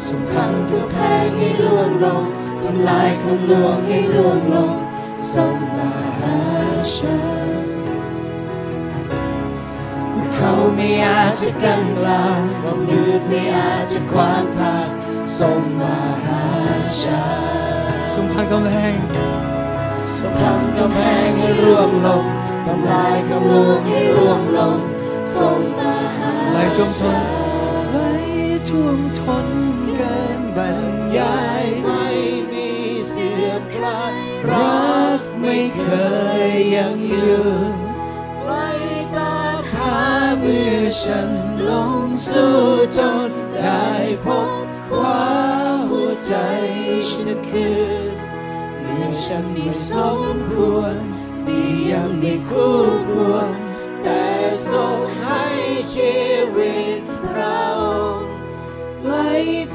[0.06, 2.22] สงครามก็แพ้ให้ล่วงลง
[2.62, 4.74] ทำลายคำลวงให้ล่วงลง
[5.32, 6.36] ส่งมาหา
[6.96, 7.37] ฉัน
[10.80, 14.88] ไม่อาจจะกันกลางความมืดไม่อาจจะขวางทาง
[15.38, 16.42] ส่งมาหา
[17.00, 17.24] ฉั
[17.90, 18.96] นทรงพันกำแพง
[20.14, 22.24] สะพานกำแพงให้ร่วงลง
[22.66, 24.78] ทำลายกำลูกให้ร่วงลง
[25.38, 27.18] ส่งมาหาไหลท่วมทน
[27.90, 27.98] ไหล
[28.68, 29.46] ท่วมทน
[29.96, 30.80] เกินบรร
[31.18, 32.04] ยายไม่
[32.52, 32.68] มี
[33.08, 34.16] เสื่อมคลาย
[34.50, 35.82] รักไม่เค
[36.46, 37.44] ยยังอยู่
[37.87, 41.30] ไฉัน
[41.68, 41.70] ล
[42.04, 42.56] งสู้
[42.96, 43.86] จนได้
[44.24, 44.26] พ
[44.64, 45.32] บควา
[45.74, 46.34] มหัวใจ
[47.08, 47.88] ฉันคือ
[48.80, 49.90] เมื่อฉันมีส
[50.34, 50.96] มควร
[51.46, 52.76] ดียังมีคู่
[53.10, 53.50] ควร
[54.02, 54.24] แต่
[54.70, 55.42] ทรงให้
[55.92, 56.16] ชี
[56.56, 57.82] วิตพระอ
[58.16, 58.30] งค์
[59.04, 59.14] ไหล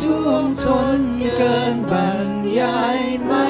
[0.02, 0.66] ท่วมท
[1.00, 1.02] น
[1.38, 3.48] เกินบรรยายไม่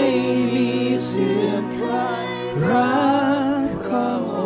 [0.50, 0.68] มี
[1.08, 2.28] เสื่อมคลาย
[2.68, 3.04] รั
[3.66, 4.38] กของอ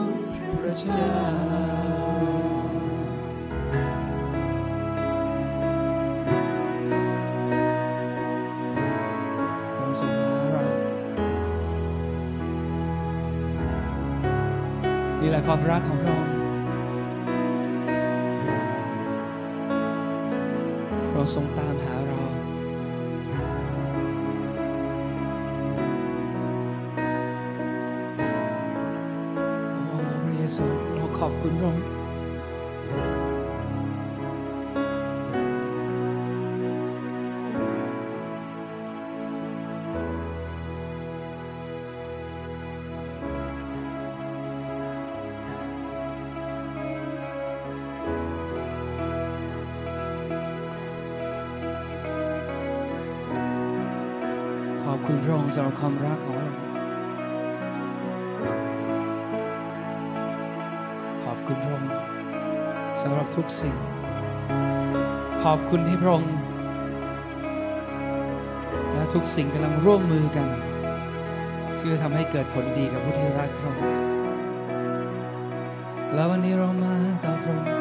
[0.00, 0.16] งค์
[0.60, 1.27] พระเจ้า
[15.52, 16.34] ความรักของพระองค์
[21.12, 21.67] เราทรงตา
[55.10, 56.50] คุณพระองค์สำหรับความรักของเรา
[61.24, 61.90] ขอบคุณพระองค์
[63.02, 63.74] สำหรับทุกสิ่ง
[65.42, 66.32] ขอบคุณที่พระองค์
[68.92, 70.48] และทุกสิ่งกำลังร่วมมือกัน
[71.78, 73.84] ที่จะทำให้เกิดผลดีกับผู้ที่รักพระองค์
[76.14, 76.94] แล้ววันนี้เรามา
[77.24, 77.77] ต่อพระองค์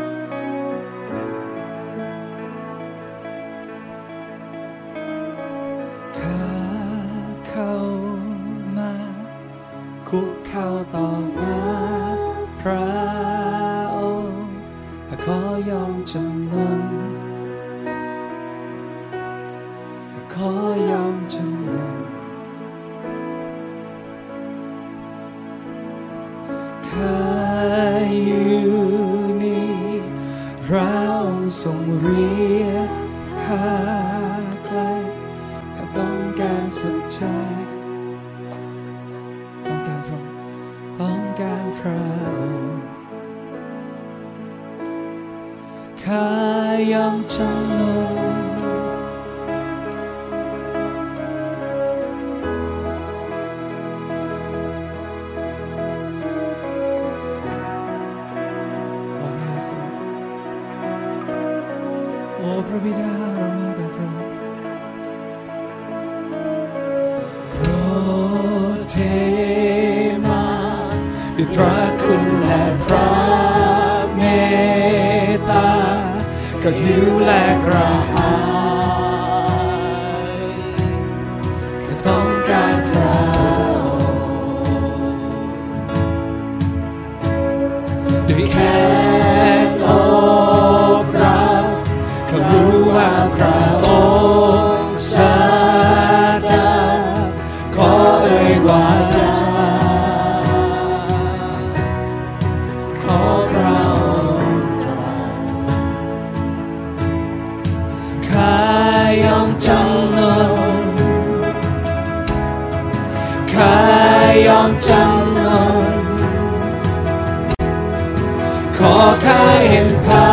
[118.79, 120.29] ขอข้าเห็นภา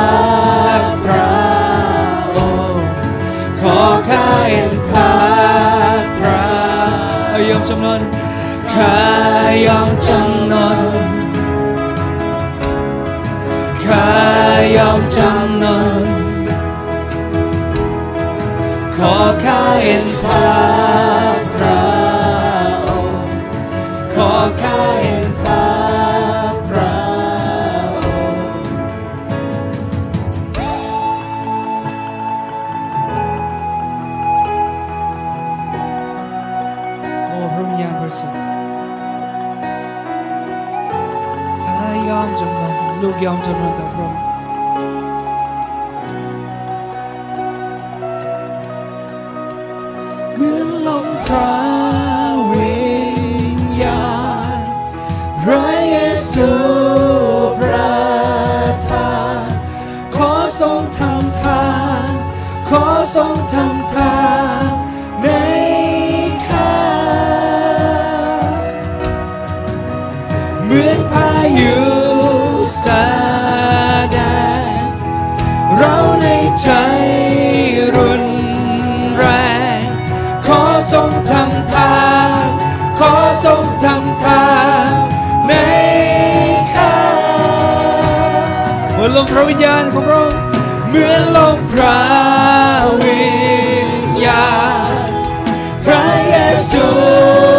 [0.81, 1.29] พพระ
[2.37, 2.39] อ
[2.75, 2.89] งค์
[3.61, 3.79] ขอ
[4.09, 5.13] ข้าเห็นภา
[6.01, 6.45] พพระ
[7.49, 8.03] ยอมจำนน
[8.75, 8.97] ข้า
[9.67, 10.81] ยอมจำนน
[13.85, 14.09] ข้า
[14.77, 15.65] ยอมจำน
[16.03, 16.05] น
[18.97, 19.15] ขอ
[19.45, 20.54] ข้าเห็นภาพ
[43.25, 44.21] ยอมจำนนต่อพระองค์
[50.35, 51.53] เหมือนลมพระ
[52.53, 52.79] วิ
[53.59, 54.05] ญญา
[54.57, 54.61] ณ
[55.43, 55.97] พระเย
[56.31, 56.51] ซู
[57.59, 57.95] ประ
[58.89, 59.15] ทา
[59.45, 59.49] น
[60.15, 61.67] ขอทรงทำทา
[62.09, 62.11] น
[62.69, 62.83] ขอ
[63.15, 63.74] ทรงทำ
[89.31, 90.41] พระวิญญาณของพระองค์
[90.89, 91.99] เหมือนลมพระ
[93.01, 93.23] วิ
[93.89, 93.91] ญ
[94.25, 94.47] ญา
[94.91, 94.95] ณ
[95.85, 96.35] พระเย
[96.71, 97.54] ซู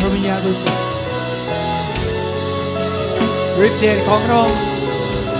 [0.00, 0.84] พระวิญญาณบริสุทธิ์
[3.66, 4.60] ฤทธิ์เดชของพระองค์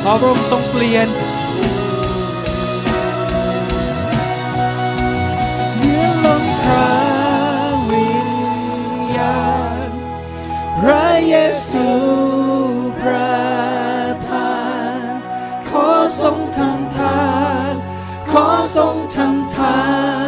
[0.03, 1.09] ขอพระองค์ทรงเปลี่ยน
[5.77, 6.93] เหมือลมพระ
[7.91, 8.31] วิญ
[9.17, 9.45] ญา
[9.89, 9.91] ณ
[10.79, 11.35] พระเย
[11.69, 11.89] ซู
[13.01, 13.41] ประ
[14.29, 14.59] ทา
[15.03, 15.11] น
[15.69, 15.89] ขอ
[16.23, 17.25] ทรงทำทา
[17.71, 17.75] น
[18.31, 18.45] ขอ
[18.77, 19.79] ทรงทำทา
[20.17, 20.20] น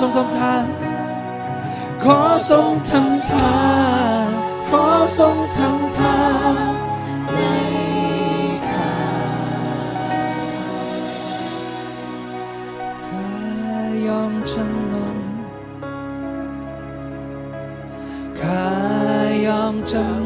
[0.00, 0.66] ทรงทำทาน
[2.02, 2.18] ขอ
[2.50, 3.52] ทรงทำทา
[4.24, 4.28] น
[4.70, 4.84] ขอ
[5.18, 6.18] ทรงทำทา
[6.54, 6.56] น
[7.34, 7.40] ใน
[8.68, 8.94] ข้า
[13.08, 13.32] ข้า
[14.06, 15.18] ยอมจำนน
[18.40, 18.66] ข้า
[19.46, 20.19] ยอมจำ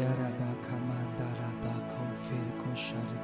[0.00, 3.16] ยาราบาคามันดาราบาคอนฟิรโคชาริ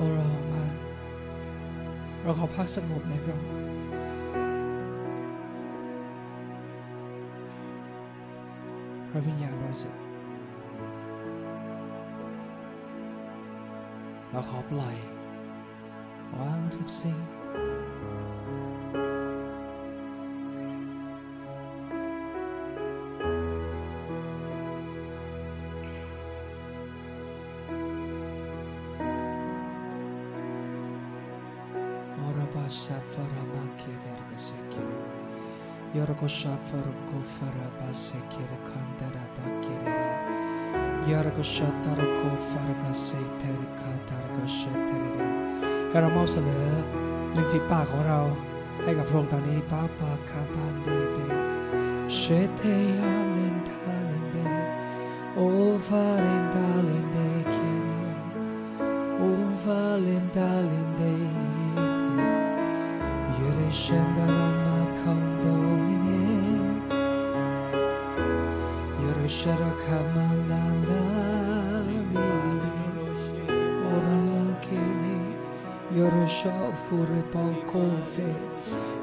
[0.04, 0.84] Ora ma
[2.24, 3.50] เราขอพักสงบในพระองค์
[9.10, 10.02] พระวิญญาณบริสุทธิ์
[14.32, 14.96] เราขอปล่อย
[16.40, 17.18] วางทุกสิ่ง
[45.90, 46.66] ให้เรามอบเสนอ
[47.36, 48.20] ลิมฝีปากของเรา
[48.84, 51.18] ให้กับพระองค์ตอนนี้ป้าปาคาบานเดเด
[52.16, 52.22] เช
[52.56, 52.62] เท
[52.98, 54.38] ยาเลนทาเลนเด
[55.34, 55.40] โอ
[55.88, 56.63] ฟาเลนดา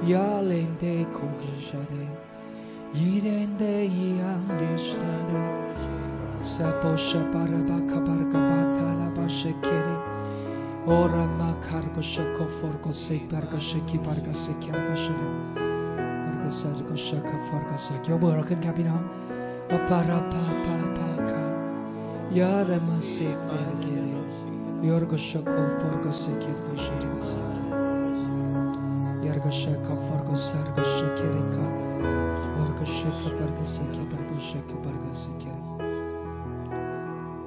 [0.03, 2.09] Yalende kogishade
[2.95, 3.85] Yirende
[4.19, 5.39] yandishande
[6.41, 9.97] Sapo shaparaba kabarga batala bashekiri
[10.87, 17.37] Ora ma cargo shako forgo se barga shaki barga se kyarga shara barga sargo shaka
[17.51, 19.03] forga se ยกมือเราขึ้นครับพี่น้อง
[19.73, 19.91] อป
[29.41, 31.65] Sargaşaka fargo sargo şekereka
[32.57, 35.63] Fargo şaka fargo seke fargo şaka fargo sekere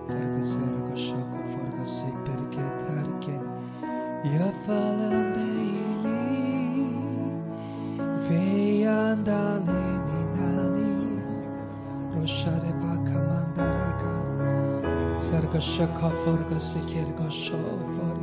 [0.08, 3.36] Fargo sargo şaka fargo seperke terke
[4.38, 6.08] Ya falan değil
[8.30, 11.24] Ve yandale minani
[12.22, 14.12] Roşare vaka mandaraka
[15.20, 18.23] Sargaşaka fargo sekerga şofar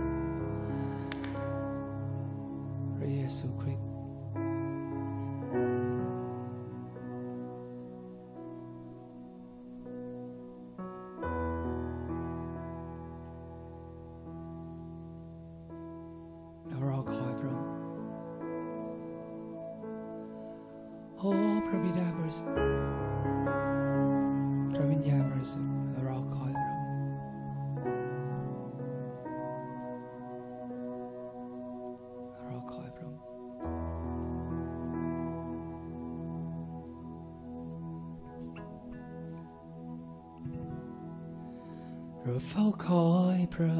[43.51, 43.79] pro.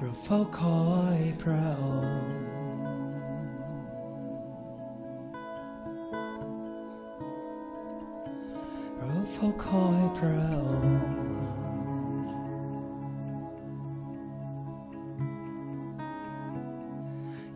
[0.00, 1.76] Rufo Koi Pro.
[9.02, 10.50] Rufo Koi Pro.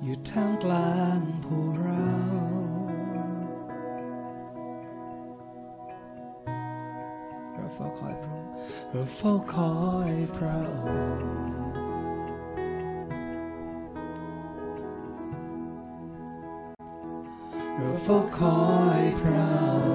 [0.06, 1.13] อยู่ท่ามกลาง
[9.24, 11.20] for coy proud.
[18.04, 19.93] For coy proud.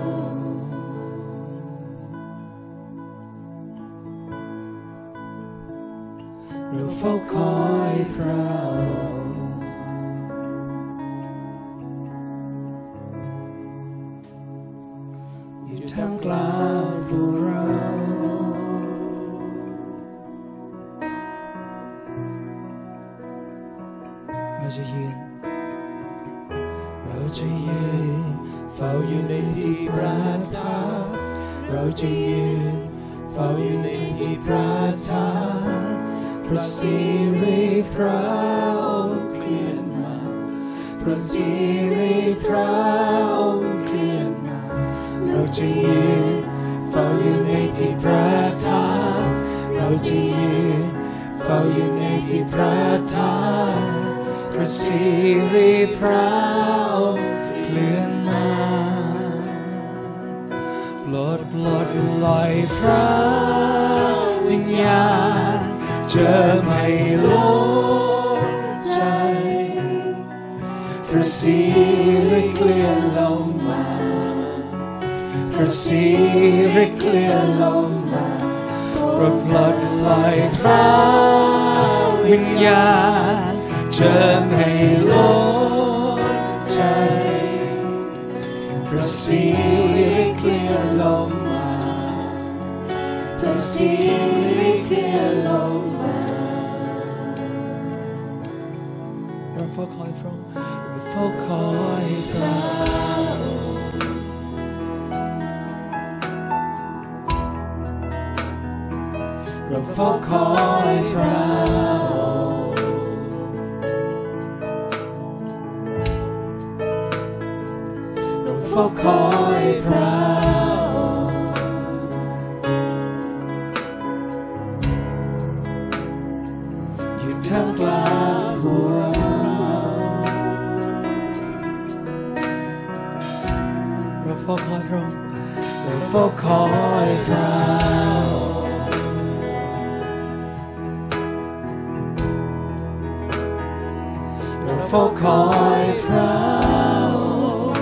[144.90, 147.74] for coy prow.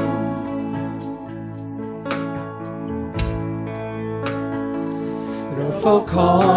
[5.55, 6.56] Rwy'n for coy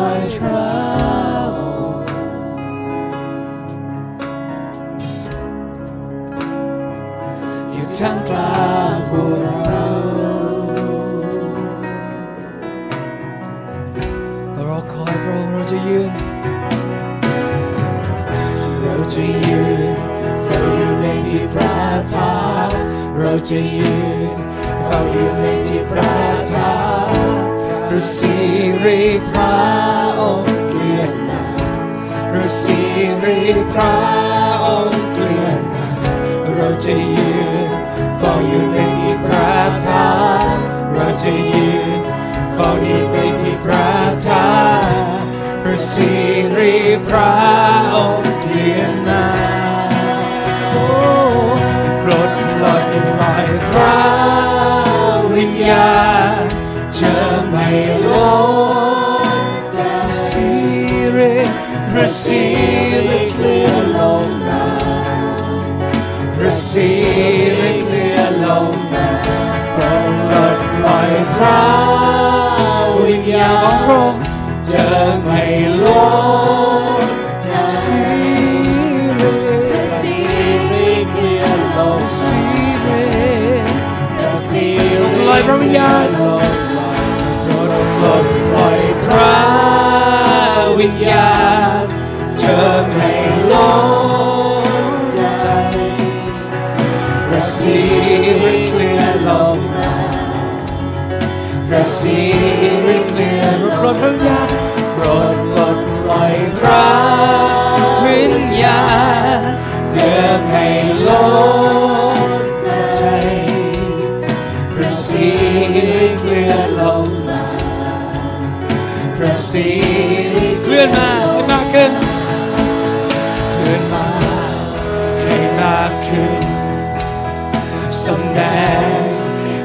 [129.00, 129.02] ง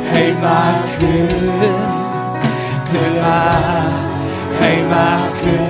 [0.09, 1.20] ให้มากขึ้
[1.74, 1.76] น
[2.86, 3.41] เพื่อมา
[4.57, 5.63] ให้มากขึ้น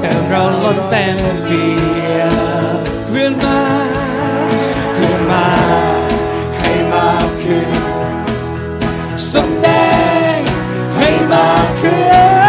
[0.00, 1.68] แต่เราล้นเต็มเดี
[2.18, 2.34] ยว
[3.08, 3.60] เพื่อมา
[4.92, 5.46] เพื่อมา
[6.58, 7.68] ให้มากขึ้น
[9.32, 9.68] สมแด
[10.36, 10.38] ง
[10.96, 12.00] ให้มากขึ้
[12.40, 12.41] น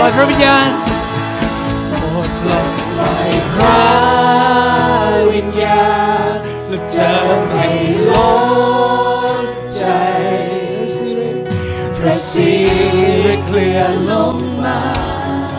[0.00, 0.72] Blood from again.
[1.90, 3.99] Blood, blood, blood, blood.
[12.20, 15.50] receive a clear long mind.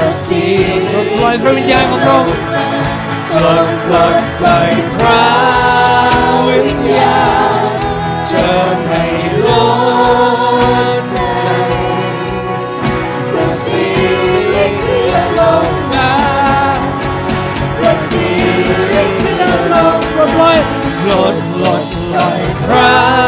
[0.00, 2.86] Receive a clear long mind.
[3.34, 7.18] Look, look, by crown with ya.
[8.30, 8.50] Chờ
[8.86, 9.10] thầy
[9.42, 11.02] Lord.
[13.34, 16.82] Receive a clear long mind.
[17.82, 20.02] Receive a clear long
[20.38, 20.66] mind.
[21.08, 23.27] Lord, Lord, by crown.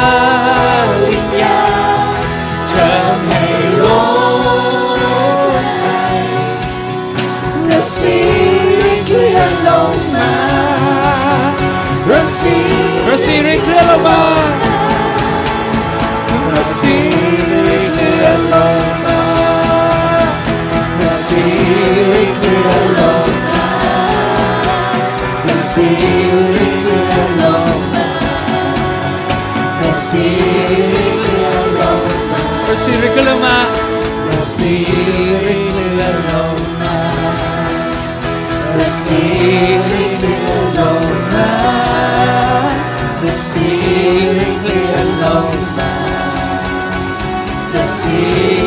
[13.21, 14.17] mercy reclama,
[16.27, 16.97] tu mercy
[17.69, 18.81] reclama.
[43.31, 45.37] The sea clear no
[45.77, 47.73] man.
[47.87, 48.60] The.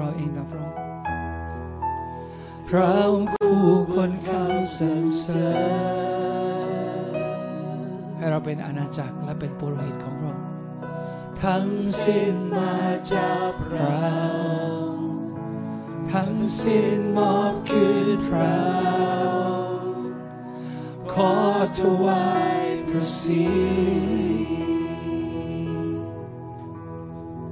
[0.00, 0.76] เราเองต่อพระองค์
[2.68, 3.58] พระองค์คู่
[3.94, 4.44] คนข้า
[4.76, 5.48] สรรเสริ
[7.12, 7.16] ญ
[8.16, 10.44] ให้เราเป็นอาณาจักรและเป็นปุโรหิตของพระองค์
[11.42, 11.68] ทั้ง
[12.04, 12.76] สิ้นมา
[13.12, 14.06] จากเรา
[16.12, 18.60] ทั้งสิ้นมอบคืนพรา
[21.12, 21.34] ขอ
[21.78, 22.26] ถวา
[22.62, 23.44] ยพระสี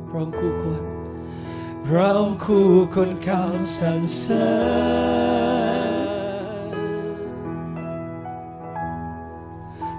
[0.09, 0.98] พระองค์คู่ควร
[1.93, 2.13] เรา
[2.45, 3.45] คู่คนข้า
[3.77, 4.49] สรรเสริ
[4.99, 5.95] ญ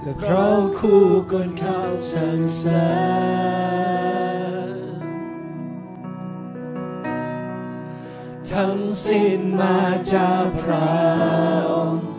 [0.02, 0.48] และเรา
[0.80, 1.82] คู่คนข้า
[2.12, 2.88] สรรเสริ
[4.30, 4.80] ญ
[8.52, 9.80] ทั้งสิ้นมา
[10.14, 10.92] จากพระ
[11.72, 12.10] องค์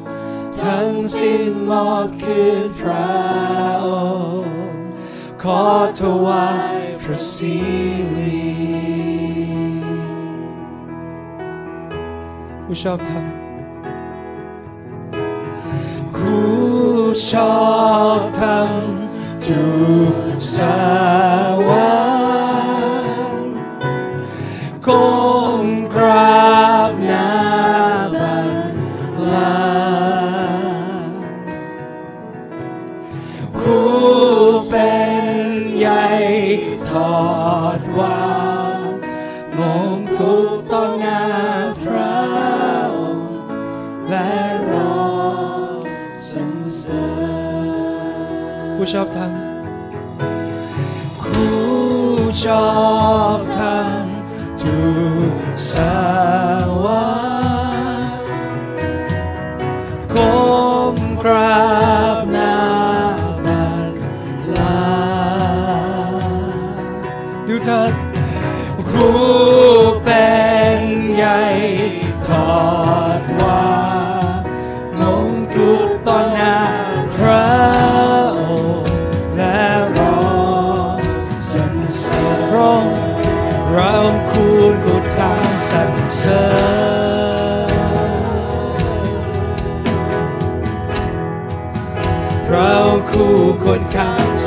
[0.62, 3.10] ทั้งสิ้นมอบคืนพระ
[3.86, 3.88] อ
[4.42, 4.54] งค์
[5.42, 5.64] ขอ
[6.00, 6.48] ถวา
[6.78, 7.56] ยพระสิ
[8.16, 8.49] ริ
[12.70, 13.26] kucaktan
[16.14, 17.50] Kucaktan
[19.42, 20.70] Tusawan
[24.78, 25.29] Kau
[48.92, 51.48] ชอบทำครู
[52.42, 52.68] ชอ
[53.38, 54.78] บทำทุ
[55.32, 56.09] กสา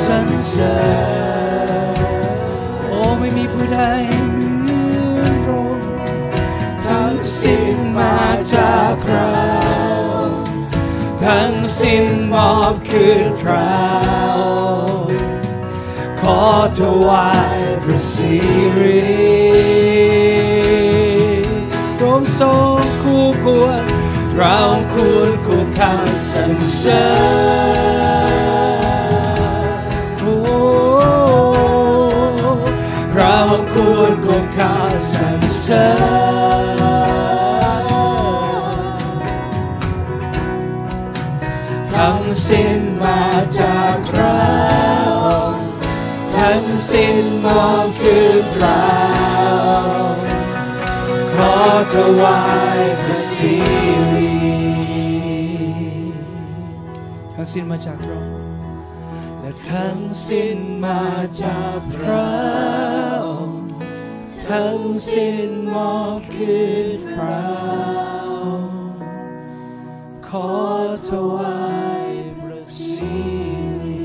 [0.06, 0.76] สรรเสริ
[1.92, 1.94] ญ
[2.88, 3.80] โอ้ไม่มีผู้ใด
[4.32, 4.78] เหมื
[5.18, 5.78] อนระอง
[6.86, 8.18] ทั้งสิ้นมา
[8.54, 9.32] จากพระ
[11.24, 13.72] ทั้งสิ้นมอบคืนพระ
[16.20, 16.40] ขอ
[16.78, 18.34] ถวายพระสิ
[18.78, 19.00] ริ
[21.96, 23.84] พระองค์ทรงคู่ควร
[24.36, 24.58] เรา
[24.92, 26.00] ควรคู่คัน
[26.30, 27.04] สรรเสริ
[27.92, 27.93] ญ
[33.96, 34.76] ควรควรา
[35.12, 35.88] สรรเสริ
[36.76, 36.78] ญ
[41.92, 43.22] ทั้งสิ้นมา
[43.58, 44.38] จากพระ
[46.36, 48.84] ทั้งสิ้นมองคือเรา
[51.34, 51.54] ขอ
[51.92, 52.42] ถวา
[52.78, 53.54] ยพระสิ
[54.12, 54.32] ริ
[57.34, 58.22] ทั้งสิ้นมาจากเรา
[59.40, 61.02] และทั้งสิ้นมา
[61.42, 62.83] จากพระ
[64.50, 64.80] ทั้ง
[65.12, 66.56] สิ้นมอบคื
[66.98, 67.48] นเรา
[70.26, 70.50] ขอ
[71.08, 71.58] ถวา
[72.08, 72.10] ย
[72.40, 73.14] พระสิ
[73.82, 73.98] ริ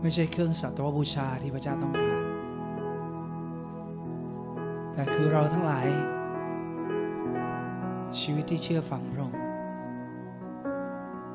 [0.00, 2.20] ไม่ใช่เครื่องสัตวบูชาที่พระเจ้าต้องการ
[4.94, 5.86] แต่คือเราทั้งหลาย
[8.20, 9.39] ชีวิตที่เชื่อฟังพระองค์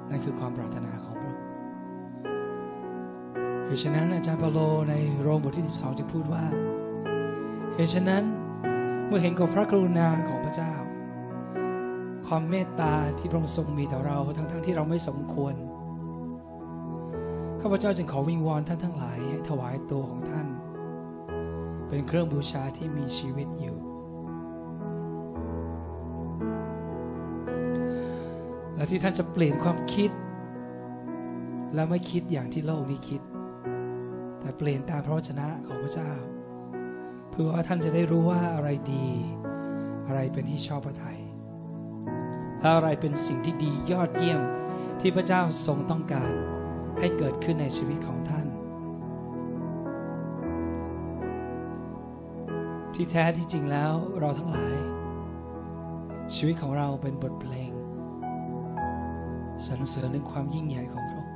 [0.09, 1.43] นั่นคือความปรารถนาของพระองค์
[3.65, 4.59] เหตุฉะนั้นอาจารย์เปาโล
[4.89, 6.45] ในโรมบทที่ 12 จึงพูดว่า
[7.75, 8.23] เหตุฉะนั้น
[9.07, 10.73] เมื่อเห็นกับพระกรุณาของพระเจ้า
[12.27, 15.53] ความเมตตาที่พระองค์ทรงมีต่อเราทั้งๆที่เราไม่สมควร
[17.61, 20.47] ข้าพเจ้าจึงขอวิงวอนท่านทั้งหลายให้ถวายตัวของท่าน
[21.87, 23.77] เป็นเครื่องบูชาที่มีชีวิตอยู่
[28.75, 30.11] และที่ท่านจะเปลี่ยนความคิด
[31.73, 33.21] และไม่คิดอย่างที่โลกนี้คิด
[34.39, 36.11] แต่เปลี่ยนตามพระวจนะของพระเจ้า
[37.29, 39.07] เพื่อว่าท่านจะได้รู้ว่าอะไรดี
[40.07, 41.19] อะไรเป็นที่ชอบพระทัย
[42.59, 44.41] และอะไรเป็นสิ่งที่ดียอดเยี่ยม
[45.01, 46.31] ที่พระเจ้าทรงต้องการ
[46.99, 48.47] ให้เกิดขึ้นในชีวิตของท่าน
[52.93, 54.75] ที่แท้ที่จริงแล้วเราทั้งหลาย
[56.35, 57.71] ชีวิตของเราเป็นบทเพลง
[59.63, 61.33] สรรเสริญในความยิ่งใหญ่ของพระองค์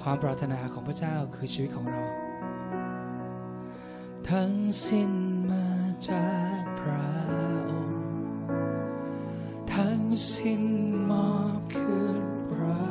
[0.00, 2.02] ความปรารถนาของพระเจ้าคือชีวิตของเรา
[4.28, 4.54] ทั้ง
[4.86, 5.12] สิ้น
[5.50, 5.66] มา
[6.08, 6.28] จา
[6.60, 7.06] กพระ
[7.70, 8.02] องค์
[9.74, 10.02] ทั้ง
[10.32, 10.62] สิ้น
[11.10, 12.22] มอบคืน
[12.56, 12.82] เรา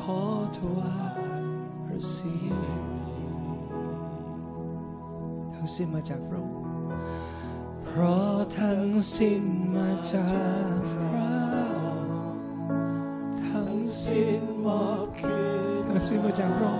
[0.00, 0.22] ขอ
[0.56, 0.96] ถวา
[1.40, 1.44] ย
[1.84, 2.76] พระสิริ
[5.54, 6.65] ทั้งสิ้นมาจากพระองค์
[7.98, 8.86] พราะทั้ง
[9.16, 9.44] สิ้น
[9.74, 10.28] มาจา
[10.66, 11.30] กพระ
[13.44, 15.38] ทั้งสิ้นมอบคื
[15.80, 16.76] นทั้งสิ้นมาจากพระ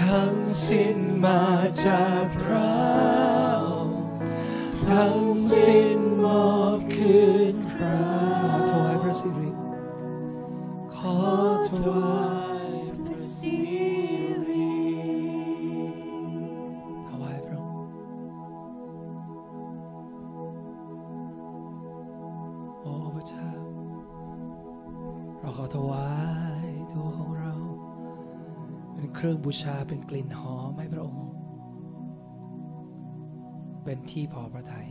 [0.00, 0.36] ทั้ง
[0.66, 1.42] สิ้นมา
[1.84, 2.72] จากพระ
[4.88, 5.18] ทั้ง
[5.64, 6.01] สิ้น
[29.60, 31.26] ชาเป็นกลิ่นหอมให้พระองค์
[33.84, 34.90] เป็นที่พอพระทัย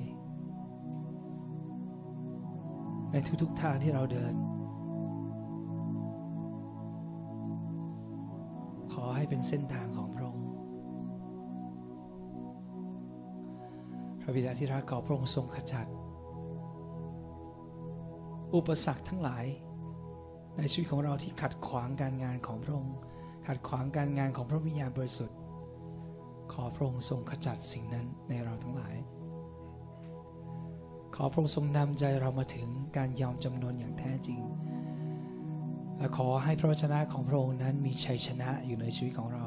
[3.11, 4.33] ในทุกๆทางที่เราเดิน
[8.93, 10.47] ขอให้เป็นเส้นทางของพระองค์
[14.21, 15.87] พระบิดาที่รักขอพระองค์ทรงขจัด
[18.55, 19.45] อุปสรรคทั้งหลาย
[20.57, 22.95] ในชีวิตของเราที่ขัดขวางการงานของพระองค์
[23.47, 25.37] ขัดขวางการงานของพระวิญญาณบริสุทธิ์
[26.53, 28.95] ขอพระองค์ทรงขจัดสิ่งนั้นในเราทั้งหลาย
[31.15, 34.41] ขอพระองค์ทรงนำใจเรามาถึงการยอมจำนนอย่างแท้จริง
[35.97, 39.45] และขอให้พระวจนะของพระองค์นั้นมีชัยชนะอยู่ในชีวิตของเรา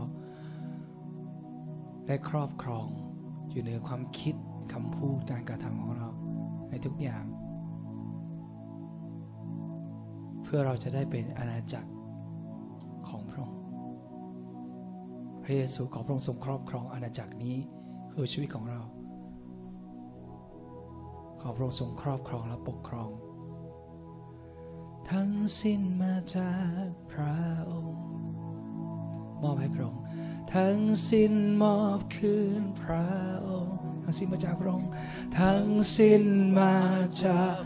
[2.07, 2.89] และครอบครอง
[3.51, 4.35] อยู่ในความคิด
[4.73, 6.09] คำพูดการกระทำของเรา
[6.71, 7.25] ในทุกอย่าง
[10.43, 11.91] เพื่อเราจะได้เป็นอาณาจักร
[15.45, 17.57] พระเยซูขอพระองค์ทรงครอบครองอาณาจักรนี้
[18.13, 18.81] คือชีวิตของเรา
[21.41, 23.11] ขอพระองค์ทรงครอบครองและปกครอง
[25.11, 26.55] ทั้งสิ้นมาจา
[26.85, 27.39] กพระ
[27.71, 27.99] องค์
[29.43, 30.03] มอบให้พระองค์
[30.55, 30.81] ทั้ง
[31.11, 33.09] สิ้นมอบคืนพระ
[33.49, 34.91] องค์ทั้งสิ้นมาจากพระองค์
[35.41, 35.67] ทั้ง
[35.97, 36.25] สิ้น
[36.59, 36.77] มา
[37.25, 37.61] จาก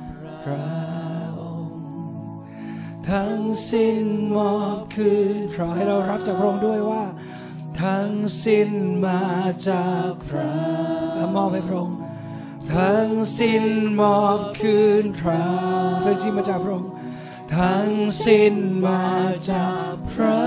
[0.44, 0.68] พระ
[1.40, 1.76] องค์
[3.10, 3.40] ทั้ง
[3.70, 4.04] สิ้น
[4.36, 7.04] มอบคืนขอให้เรารับจากพระองค์ด้วยว่า
[7.82, 8.12] ทั้ง
[8.44, 8.70] สิ้น
[9.04, 9.24] มา
[9.68, 10.52] จากพระ
[11.14, 11.98] และมอบให้พระองค์
[12.74, 13.64] ทั้งสิ้น
[14.00, 15.44] มอบคืนพระ
[16.04, 16.92] ทั้งสิ้นมาจากพระองค์
[17.56, 17.90] ทั้ง
[18.24, 18.54] สิ้น
[18.86, 19.06] มา
[19.50, 20.40] จากพระ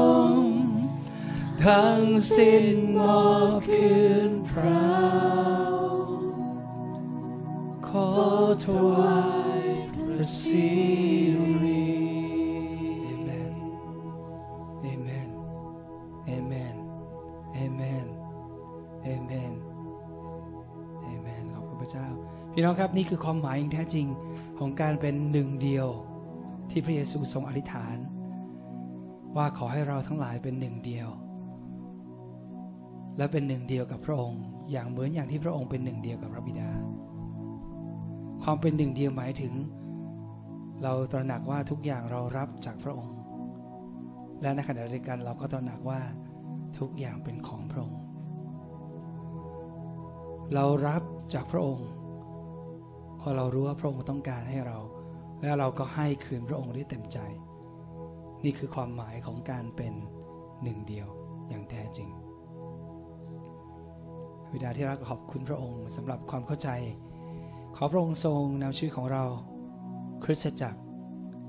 [0.00, 0.56] องค์
[1.66, 2.02] ทั้ง
[2.36, 2.64] สิ้น
[2.96, 3.98] มอบคื
[4.30, 4.84] นพระ
[7.86, 8.10] ขอ
[8.64, 9.20] ถวา
[9.60, 9.62] ย
[10.00, 10.70] พระสิ
[11.62, 11.63] ริ
[22.56, 24.06] พี่น้องครับนี่คือความหมายอย่างแท้จริง
[24.58, 25.88] ของการเป็นหนึ่งเดียว
[26.70, 27.96] ที่พระเยซูทรงอธิษฐาน
[29.36, 31.08] ว่าขอให้เราทั้งหลายเป็นหนึ่งเดียว
[33.16, 36.70] และเป็นหนึ่งเดียวกับพระองค์ อย่างเหมือนอย่างที่พระองค์เป็นหนึ่งเดียวกับพระบิดา
[38.42, 39.52] ความเป็นหนึ่งเดียวหมายถึง
[40.82, 43.16] เราตระหนักว่าทุกอย่างเรารับจากพระองค์
[44.42, 46.00] และในขณะเดียวกันเราก็ตระหนักว่า
[46.78, 48.00] ทุกอย่างเป็นของพระองค์
[50.54, 51.02] เรารับ
[51.34, 51.88] จากพระองค์
[53.26, 54.78] พราะเรารู้ว่าพระองค์ต้องการให้เรา
[55.42, 57.18] แล้วเราก็ให้คืนพระองค์ด้วยเต็มใจ
[58.44, 59.94] นี่คือความหมายของการเป็น
[60.62, 61.08] หนึ่งเดียว
[61.48, 62.08] อย่างแท้จริง
[64.52, 66.68] วิดาที่รักขอบคุณพระองค์สำหรับความเข้าใจ
[67.76, 69.24] ขอพระองค์ทรงนำชีวิตของเรา
[70.24, 70.80] คริสตจักร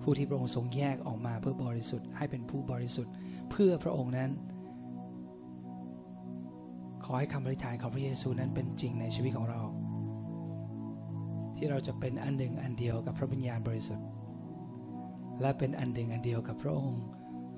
[0.01, 3.13] ผู้ที่พระองค์ทรงแยกออกมาเพื่อบริสุทธิ์ให้เป็นผู้บริสุทธิ์
[3.51, 4.29] เพื่อพระองค์นั้น
[7.05, 9.61] ขอให้คำอธิษฐานของพระเยซูนั้นเป็นจริงในชีวิตของเรา
[11.57, 14.07] ที่เราจะเป็นอันหนึ่งอันเดียวกับพระวิญญาณบริสุทธิ์
[15.41, 17.01] และเป็นอันหนึ่งอันเดียวกับพระองค์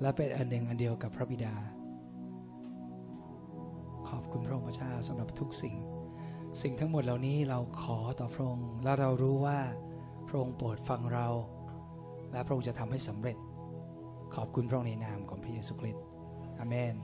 [0.00, 1.54] และเป็นอันหนึ่งอันเดียวกับพระบิดา
[4.08, 5.76] ขอบคุณพระองค์พระเจ้าสำหรับทุกสิ่ง
[6.62, 9.58] สิ่งทั้งหมดเหล่านี้เราขอต่อพระองค์ และเรารู้ว่า
[10.28, 11.28] พระองค์โปรดฟังเรา
[12.32, 13.36] และพระองค์จะทำให้สำเร็จ
[14.34, 16.04] ขอบคุณพระองค์ในนามของพระเยซูคริสต์
[16.58, 16.94] อเมน